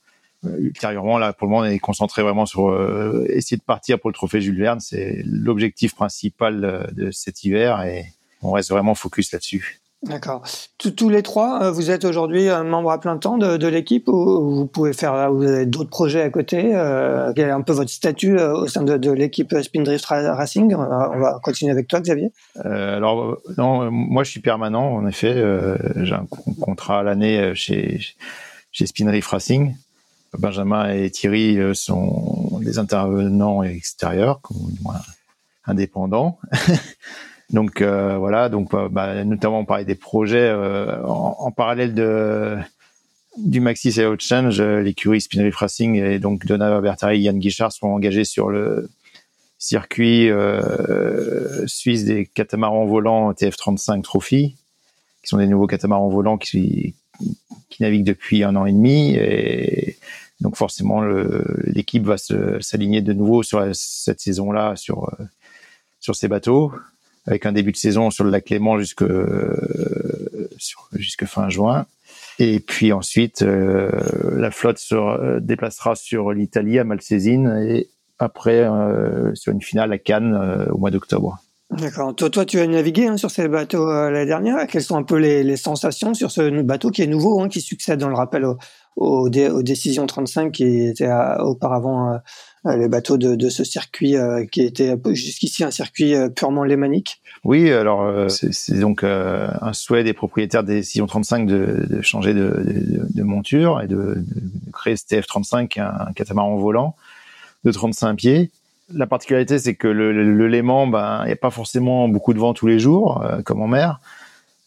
[0.58, 4.10] ultérieurement, là, pour le moment, on est concentré vraiment sur euh, essayer de partir pour
[4.10, 4.80] le trophée Jules Verne.
[4.80, 8.06] C'est l'objectif principal euh, de cet hiver et
[8.42, 9.80] on reste vraiment focus là-dessus.
[10.02, 10.42] D'accord.
[10.78, 14.08] Tous les trois, euh, vous êtes aujourd'hui un membre à plein temps de, de l'équipe
[14.08, 16.74] ou vous pouvez faire, vous avez d'autres projets à côté.
[16.74, 20.74] Euh, quel est un peu votre statut au sein de, de l'équipe Spindrift Racing?
[20.74, 22.32] On va, continuer avec toi, Xavier.
[22.64, 24.94] Euh, alors, non, moi je suis permanent.
[24.94, 25.34] En effet,
[25.96, 26.26] j'ai un
[26.62, 28.00] contrat à l'année chez
[28.72, 29.74] chez Spindrift Racing.
[30.38, 34.40] Benjamin et Thierry euh, sont des intervenants extérieurs,
[35.64, 36.38] indépendants.
[37.50, 40.52] donc euh, voilà, donc euh, bah, notamment on parlait des projets
[41.04, 42.56] en, parallèle de
[43.38, 47.86] du Maxi Sail Change, l'écurie Spinnery Racing et donc Donna Bertari et Yann Guichard sont
[47.86, 48.90] engagés sur le
[49.58, 50.30] circuit
[51.66, 54.56] suisse des catamarans volants TF35 Trophy,
[55.22, 56.94] qui sont des nouveaux catamarans volants qui,
[57.68, 59.96] qui naviguent depuis un an et demi et
[60.40, 61.02] donc forcément
[61.64, 62.16] l'équipe va
[62.60, 65.24] s'aligner de nouveau sur cette saison-là sur euh,
[66.00, 66.72] sur ces bateaux,
[67.26, 69.04] avec un début de saison sur le lac Léman jusque
[70.92, 71.86] jusque fin juin.
[72.38, 78.66] Et puis ensuite, la flotte se déplacera sur l'Italie à Malcésine et après
[79.34, 81.38] sur une finale à Cannes au mois d'octobre.
[81.70, 82.14] D'accord.
[82.16, 84.66] Toi, toi, tu as navigué hein, sur ces bateaux euh, l'année dernière.
[84.66, 87.60] Quelles sont un peu les, les, sensations sur ce bateau qui est nouveau, hein, qui
[87.60, 88.58] succède, dans le rappel, aux,
[88.96, 92.20] aux, aux décisions 35 qui étaient euh, auparavant
[92.66, 97.22] euh, les bateaux de, de ce circuit euh, qui était jusqu'ici un circuit purement lémanique?
[97.44, 102.62] Oui, alors c'est donc un souhait des propriétaires des décisions 35 de, de changer de,
[103.14, 104.22] de, monture et de,
[104.72, 106.96] créer ce TF35, un catamaran volant
[107.64, 108.50] de 35 pieds
[108.92, 112.54] la particularité, c'est que le, Léman, ben, il n'y a pas forcément beaucoup de vent
[112.54, 114.00] tous les jours, euh, comme en mer.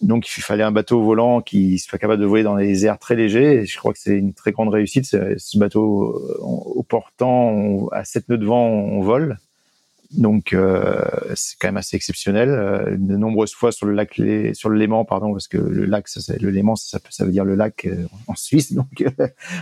[0.03, 3.15] Donc, il fallait un bateau volant qui soit capable de voler dans des airs très
[3.15, 3.61] légers.
[3.61, 5.05] Et je crois que c'est une très grande réussite.
[5.05, 9.37] Ce bateau, euh, au portant, à 7 nœuds de vent, on vole.
[10.11, 11.01] Donc, euh,
[11.35, 12.49] c'est quand même assez exceptionnel.
[12.49, 14.21] Euh, de nombreuses fois sur le lac,
[14.53, 17.45] sur le Léman, pardon, parce que le lac, ça, le Léman, ça, ça, veut dire
[17.45, 17.87] le lac
[18.27, 18.73] en Suisse.
[18.75, 19.05] Donc,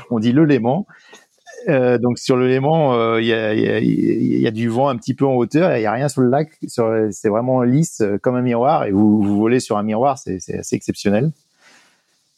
[0.09, 0.88] on dit le Léman.
[1.70, 5.36] Euh, donc sur le Léman, euh, il y, a, du vent un petit peu en
[5.36, 8.86] hauteur, il y a rien sur le lac, c'est vraiment lisse euh, comme un miroir
[8.86, 11.32] et vous, vous volez sur un miroir, c'est assez exceptionnel.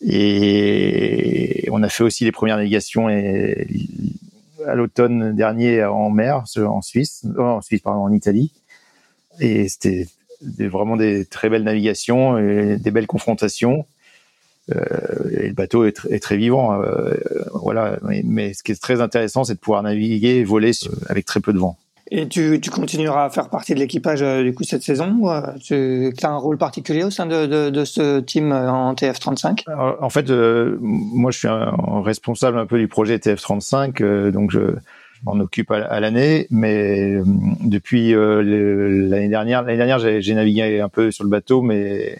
[0.01, 3.67] Et on a fait aussi les premières navigations et,
[4.67, 8.51] à l'automne dernier en mer, en Suisse, en Suisse pardon, en Italie,
[9.39, 10.07] et c'était
[10.59, 13.85] vraiment des très belles navigations et des belles confrontations.
[14.71, 16.81] Euh, et le bateau est, est très vivant.
[16.81, 17.13] Euh,
[17.53, 17.97] voilà.
[18.03, 20.71] Mais, ce qui est très intéressant, c'est de pouvoir naviguer et voler
[21.07, 21.77] avec très peu de vent.
[22.11, 25.21] Et tu, tu, continueras à faire partie de l'équipage euh, du coup cette saison
[25.63, 29.63] Tu as un rôle particulier au sein de, de, de ce team en TF35
[29.99, 34.59] En fait, moi je suis un, responsable un peu du projet TF35, donc je,
[35.23, 36.47] m'en occupe à, l'année.
[36.51, 37.15] Mais
[37.61, 42.19] depuis l'année dernière, l'année dernière j'ai navigué un peu sur le bateau, mais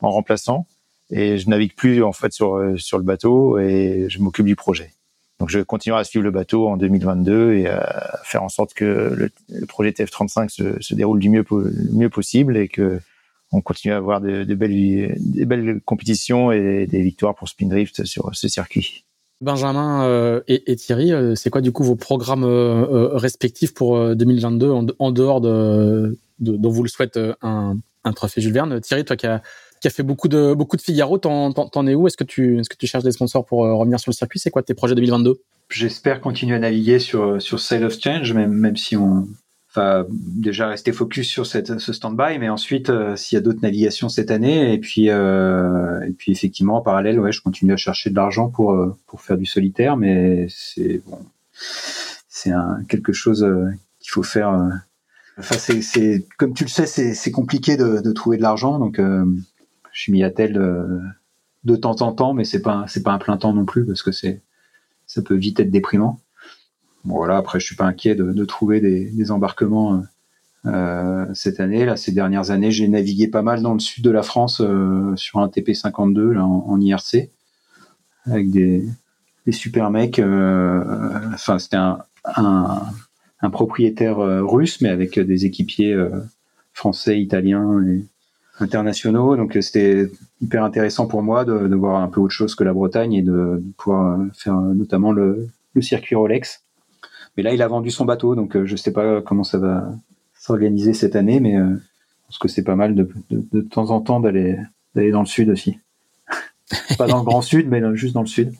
[0.00, 0.66] en remplaçant
[1.10, 4.56] et je navigue plus en fait sur euh, sur le bateau et je m'occupe du
[4.56, 4.92] projet.
[5.38, 9.30] Donc je continuerai à suivre le bateau en 2022 et à faire en sorte que
[9.48, 11.44] le, projet TF35 se, se, déroule du mieux
[11.92, 13.00] mieux possible et que
[13.50, 18.04] on continue à avoir de, de belles des belles compétitions et des victoires pour Spindrift
[18.04, 19.04] sur ce circuit.
[19.40, 24.70] Benjamin euh, et, et, Thierry, euh, c'est quoi du coup vos programmes respectifs pour 2022
[24.70, 28.78] en, en dehors de, de, dont vous le souhaitez un, un trophée Jules Verne?
[28.82, 29.40] Thierry, toi qui as
[29.80, 31.18] qui a fait beaucoup de beaucoup de Figaro.
[31.18, 32.06] T'en, t'en, es où?
[32.06, 34.38] Est-ce que tu est-ce que tu cherches des sponsors pour euh, revenir sur le circuit?
[34.38, 38.52] C'est quoi tes projets 2022 J'espère continuer à naviguer sur sur Sail of Change, même
[38.52, 39.26] même si on
[39.70, 44.08] enfin déjà rester focus sur ce stand-by, mais ensuite euh, s'il y a d'autres navigations
[44.08, 48.10] cette année, et puis euh, et puis effectivement en parallèle, ouais, je continue à chercher
[48.10, 48.76] de l'argent pour
[49.06, 51.20] pour faire du solitaire, mais c'est bon,
[52.28, 52.50] c'est
[52.88, 53.46] quelque chose
[54.00, 54.52] qu'il faut faire.
[55.38, 59.00] Enfin, c'est, comme tu le sais, c'est, c'est compliqué de, de trouver de l'argent, donc
[59.92, 61.00] je suis mis à tel euh,
[61.64, 64.12] de temps en temps, mais c'est pas pas un plein temps non plus parce que
[64.12, 66.20] ça peut vite être déprimant.
[67.04, 70.02] Bon voilà, après je suis pas inquiet de, trouver des, embarquements
[70.66, 71.84] euh, euh cette année.
[71.84, 74.62] Là, ces dernières années, j'ai navigué pas mal dans le sud de la France
[75.16, 77.30] sur un TP52 là en, en, IRC
[78.26, 78.84] avec des,
[79.50, 80.20] super mecs.
[80.20, 85.96] Enfin, c'était un, un, propriétaire russe, mais avec des équipiers
[86.72, 88.04] français, italiens et,
[88.62, 89.36] internationaux.
[89.36, 92.64] Donc euh, c'était hyper intéressant pour moi de, de, voir un peu autre chose que
[92.64, 96.64] la Bretagne et de, pouvoir euh, faire euh, notamment le, le, circuit Rolex.
[97.36, 99.92] Mais là, il a vendu son bateau, donc je sais pas comment ça va
[100.34, 104.18] s'organiser cette année, mais je pense que c'est pas mal de, de, temps en temps
[104.18, 104.58] d'aller
[104.96, 105.78] d'aller dans le sud aussi.
[106.98, 108.52] pas dans le grand sud, mais juste dans le sud.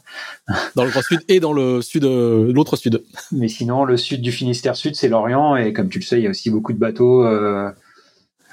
[0.77, 3.03] dans le grand sud et dans le sud, l'autre sud.
[3.33, 6.23] Mais sinon, le sud du Finistère sud, c'est l'Orient, et comme tu le sais, il
[6.23, 7.25] y a aussi beaucoup de bateaux.
[7.25, 7.73] Euh,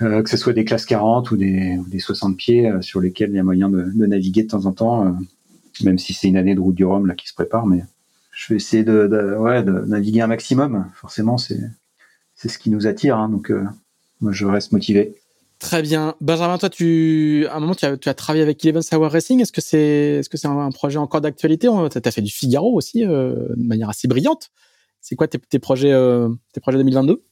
[0.01, 3.29] euh, que ce soit des classes 40 ou des, des 60 pieds euh, sur lesquels
[3.31, 5.11] il y a moyen de, naviguer de temps en temps, euh,
[5.83, 7.83] même si c'est une année de route du Rhum là qui se prépare, mais
[8.31, 9.07] je vais essayer de,
[9.87, 10.85] naviguer un maximum.
[10.93, 11.59] Forcément, c'est
[12.35, 13.51] ce qui nous attire, hein, donc
[14.21, 15.15] moi je reste motivé.
[15.57, 19.41] Très bien, Benjamin, toi, tu à un moment tu as, travaillé avec Eleven Sour Racing.
[19.41, 21.67] Est-ce que c'est est-ce que c'est un, projet encore d'actualité?
[21.91, 24.51] Tu as fait du Figaro aussi de manière assez brillante.
[25.01, 25.95] C'est quoi tes projets
[26.53, 27.23] tes projets 2022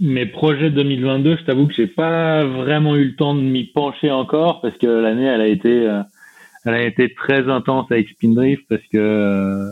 [0.00, 4.10] mes projets 2022, je t'avoue que j'ai pas vraiment eu le temps de m'y pencher
[4.10, 6.02] encore parce que l'année elle a été euh,
[6.64, 9.70] elle a été très intense avec Spindrift parce que euh,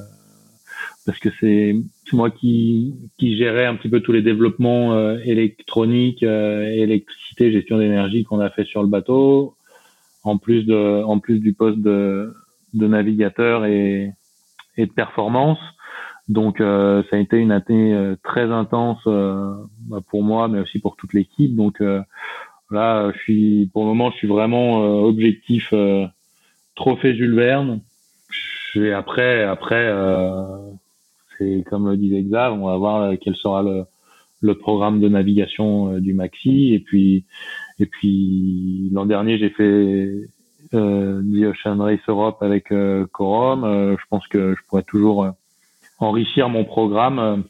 [1.06, 1.74] parce que c'est
[2.12, 8.22] moi qui qui gérais un petit peu tous les développements euh, électroniques, électricité, gestion d'énergie
[8.22, 9.56] qu'on a fait sur le bateau
[10.22, 12.32] en plus de en plus du poste de
[12.74, 14.12] de navigateur et
[14.76, 15.58] et de performance.
[16.28, 21.14] Donc ça a été une année très intense bah, pour moi, mais aussi pour toute
[21.14, 21.54] l'équipe.
[21.54, 21.80] Donc
[22.70, 25.74] là, je suis pour le moment, je suis vraiment objectif
[26.74, 27.80] trophée Jules Verne.
[28.76, 29.92] Et après, après,
[31.38, 33.84] c'est comme le disait Xav, on va voir quel sera le,
[34.40, 36.72] le programme de navigation du Maxi.
[36.72, 37.24] Et puis,
[37.78, 40.28] et puis l'an dernier, j'ai fait
[40.74, 43.64] euh, The Ocean Race Europe avec euh, Corum.
[43.64, 45.26] Euh, je pense que je pourrais toujours
[46.02, 47.44] enrichir mon programme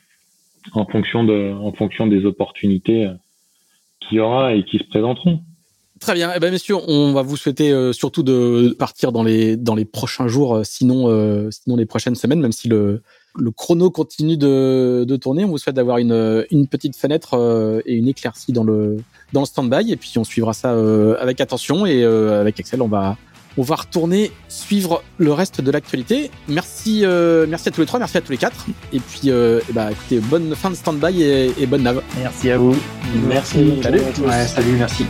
[0.73, 3.11] en fonction de, en fonction des opportunités
[4.01, 5.41] qu'il y aura et qui se présenteront.
[6.01, 6.33] Très bien.
[6.35, 10.27] Eh ben, messieurs, on va vous souhaiter surtout de partir dans les dans les prochains
[10.27, 13.03] jours, sinon sinon les prochaines semaines, même si le
[13.37, 15.45] le chrono continue de, de tourner.
[15.45, 18.97] On vous souhaite d'avoir une une petite fenêtre et une éclaircie dans le
[19.33, 22.83] dans le stand-by et puis on suivra ça euh, avec attention et euh, avec Excel
[22.83, 23.17] on va
[23.57, 26.31] on va retourner suivre le reste de l'actualité.
[26.49, 28.67] Merci, euh, merci à tous les trois, merci à tous les quatre.
[28.93, 29.31] Et puis,
[29.73, 32.03] bah, écoutez, bonne fin de stand-by et, et bonne nave.
[32.19, 32.77] Merci à vous.
[33.29, 33.81] Merci.
[33.83, 34.01] Salut.
[34.25, 35.07] Ouais, salut, merci.